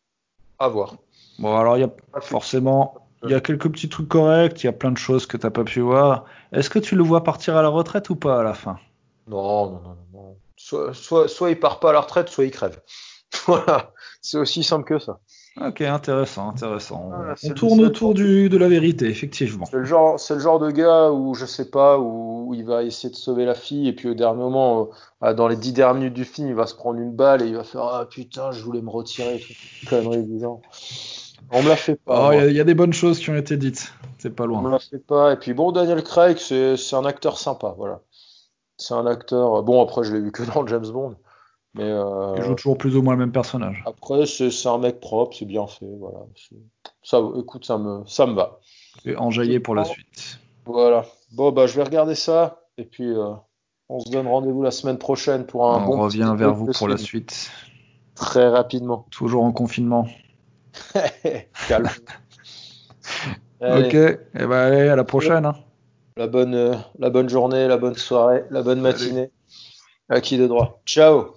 à 0.58 0.68
voir. 0.68 0.96
Bon, 1.38 1.56
alors, 1.56 1.78
il 1.78 1.80
y 1.80 1.84
a 1.84 2.20
forcément, 2.20 3.08
il 3.24 3.30
y 3.30 3.34
a 3.34 3.40
quelques 3.40 3.70
petits 3.70 3.88
trucs 3.88 4.08
corrects. 4.08 4.62
Il 4.62 4.66
y 4.66 4.68
a 4.68 4.72
plein 4.72 4.92
de 4.92 4.98
choses 4.98 5.26
que 5.26 5.38
tu 5.38 5.46
n'as 5.46 5.50
pas 5.50 5.64
pu 5.64 5.80
voir. 5.80 6.26
Est-ce 6.52 6.68
que 6.68 6.78
tu 6.78 6.96
le 6.96 7.02
vois 7.02 7.24
partir 7.24 7.56
à 7.56 7.62
la 7.62 7.68
retraite 7.68 8.10
ou 8.10 8.16
pas 8.16 8.40
à 8.40 8.42
la 8.42 8.54
fin? 8.54 8.78
Non, 9.26 9.70
non, 9.70 9.80
non, 9.80 9.96
non. 10.12 10.36
Soit, 10.56 10.92
soit, 10.92 11.28
soit 11.28 11.50
il 11.50 11.58
part 11.58 11.80
pas 11.80 11.90
à 11.90 11.92
la 11.94 12.00
retraite, 12.00 12.28
soit 12.28 12.44
il 12.44 12.50
crève. 12.50 12.82
voilà. 13.46 13.92
C'est 14.20 14.36
aussi 14.36 14.62
simple 14.62 14.84
que 14.84 14.98
ça. 14.98 15.20
Ok, 15.60 15.82
intéressant, 15.82 16.50
intéressant. 16.50 17.10
on 17.44 17.50
tourne 17.50 17.80
autour 17.80 18.14
du, 18.14 18.48
de 18.48 18.56
la 18.56 18.68
vérité, 18.68 19.06
effectivement. 19.06 19.66
C'est 19.66 19.76
le 19.76 19.84
genre, 19.84 20.18
c'est 20.18 20.34
le 20.34 20.40
genre 20.40 20.58
de 20.58 20.70
gars 20.70 21.10
où 21.10 21.34
je 21.34 21.44
sais 21.44 21.70
pas 21.70 21.98
où, 21.98 22.54
il 22.54 22.64
va 22.64 22.82
essayer 22.82 23.10
de 23.10 23.16
sauver 23.16 23.44
la 23.44 23.54
fille 23.54 23.86
et 23.86 23.92
puis 23.92 24.08
au 24.08 24.14
dernier 24.14 24.38
moment, 24.38 24.88
euh, 25.22 25.34
dans 25.34 25.48
les 25.48 25.56
dix 25.56 25.72
dernières 25.72 25.94
minutes 25.94 26.14
du 26.14 26.24
film, 26.24 26.48
il 26.48 26.54
va 26.54 26.66
se 26.66 26.74
prendre 26.74 26.98
une 26.98 27.12
balle 27.12 27.42
et 27.42 27.46
il 27.46 27.56
va 27.56 27.64
faire 27.64 27.82
ah 27.82 28.06
putain, 28.08 28.52
je 28.52 28.62
voulais 28.62 28.80
me 28.80 28.90
retirer, 28.90 29.44
connerie 29.88 30.24
disant. 30.24 30.62
On 31.52 31.62
me 31.62 31.68
la 31.68 31.76
fait 31.76 31.96
pas. 31.96 32.30
Oh, 32.30 32.32
il 32.48 32.56
y, 32.56 32.60
a 32.60 32.64
des 32.64 32.74
bonnes 32.74 32.92
choses 32.92 33.18
qui 33.18 33.28
ont 33.30 33.36
été 33.36 33.56
dites, 33.56 33.92
c'est 34.18 34.34
pas 34.34 34.46
loin. 34.46 34.60
On 34.60 34.62
me 34.62 34.70
la 34.70 34.78
fait 34.78 35.04
pas. 35.04 35.32
Et 35.32 35.36
puis 35.36 35.52
bon, 35.52 35.72
Daniel 35.72 36.02
Craig, 36.02 36.38
c'est, 36.38 36.76
c'est 36.76 36.96
un 36.96 37.04
acteur 37.04 37.38
sympa, 37.38 37.74
voilà. 37.76 38.00
C'est 38.78 38.94
un 38.94 39.06
acteur. 39.06 39.62
Bon 39.62 39.82
après, 39.82 40.04
je 40.04 40.14
l'ai 40.14 40.20
vu 40.20 40.32
que 40.32 40.42
dans 40.54 40.66
James 40.66 40.86
Bond. 40.90 41.16
Mais 41.74 41.84
euh, 41.84 42.34
il 42.36 42.42
joue 42.42 42.54
toujours 42.54 42.78
plus 42.78 42.96
ou 42.96 43.02
moins 43.02 43.14
le 43.14 43.20
même 43.20 43.32
personnage. 43.32 43.82
Après, 43.86 44.26
c'est 44.26 44.66
un 44.66 44.78
mec 44.78 44.98
propre, 45.00 45.36
c'est 45.36 45.44
bien 45.44 45.66
fait. 45.66 45.86
Voilà. 45.98 46.18
Ça, 47.02 47.20
écoute, 47.38 47.64
ça 47.64 47.78
me, 47.78 48.02
ça 48.06 48.26
me 48.26 48.34
va. 48.34 48.58
Et 49.04 49.16
enjaillé 49.16 49.60
pour 49.60 49.74
la 49.74 49.84
suite. 49.84 50.40
Voilà. 50.66 51.04
Bon, 51.32 51.52
bah, 51.52 51.66
je 51.66 51.76
vais 51.76 51.84
regarder 51.84 52.16
ça. 52.16 52.62
Et 52.76 52.84
puis, 52.84 53.08
euh, 53.08 53.34
on 53.88 54.00
se 54.00 54.10
donne 54.10 54.26
rendez-vous 54.26 54.62
la 54.62 54.72
semaine 54.72 54.98
prochaine 54.98 55.46
pour 55.46 55.70
un 55.70 55.82
on 55.82 55.86
bon. 55.86 56.00
Revient 56.00 56.34
vers 56.36 56.54
vous 56.54 56.66
pour 56.66 56.88
la 56.88 56.96
suite. 56.96 57.50
Très 58.16 58.48
rapidement. 58.48 59.06
Toujours 59.10 59.44
en 59.44 59.52
confinement. 59.52 60.08
Calme. 61.68 61.88
ok. 63.60 63.94
Et 63.94 64.18
eh 64.34 64.46
ben, 64.46 64.52
allez, 64.52 64.88
à 64.88 64.96
la 64.96 65.04
prochaine. 65.04 65.46
Hein. 65.46 65.54
La 66.16 66.26
bonne, 66.26 66.54
euh, 66.54 66.74
la 66.98 67.10
bonne 67.10 67.28
journée, 67.28 67.68
la 67.68 67.76
bonne 67.76 67.94
soirée, 67.94 68.44
la 68.50 68.62
bonne 68.62 68.80
matinée. 68.80 69.30
À 70.08 70.20
qui 70.20 70.36
de 70.36 70.48
droit? 70.48 70.80
Ciao. 70.84 71.34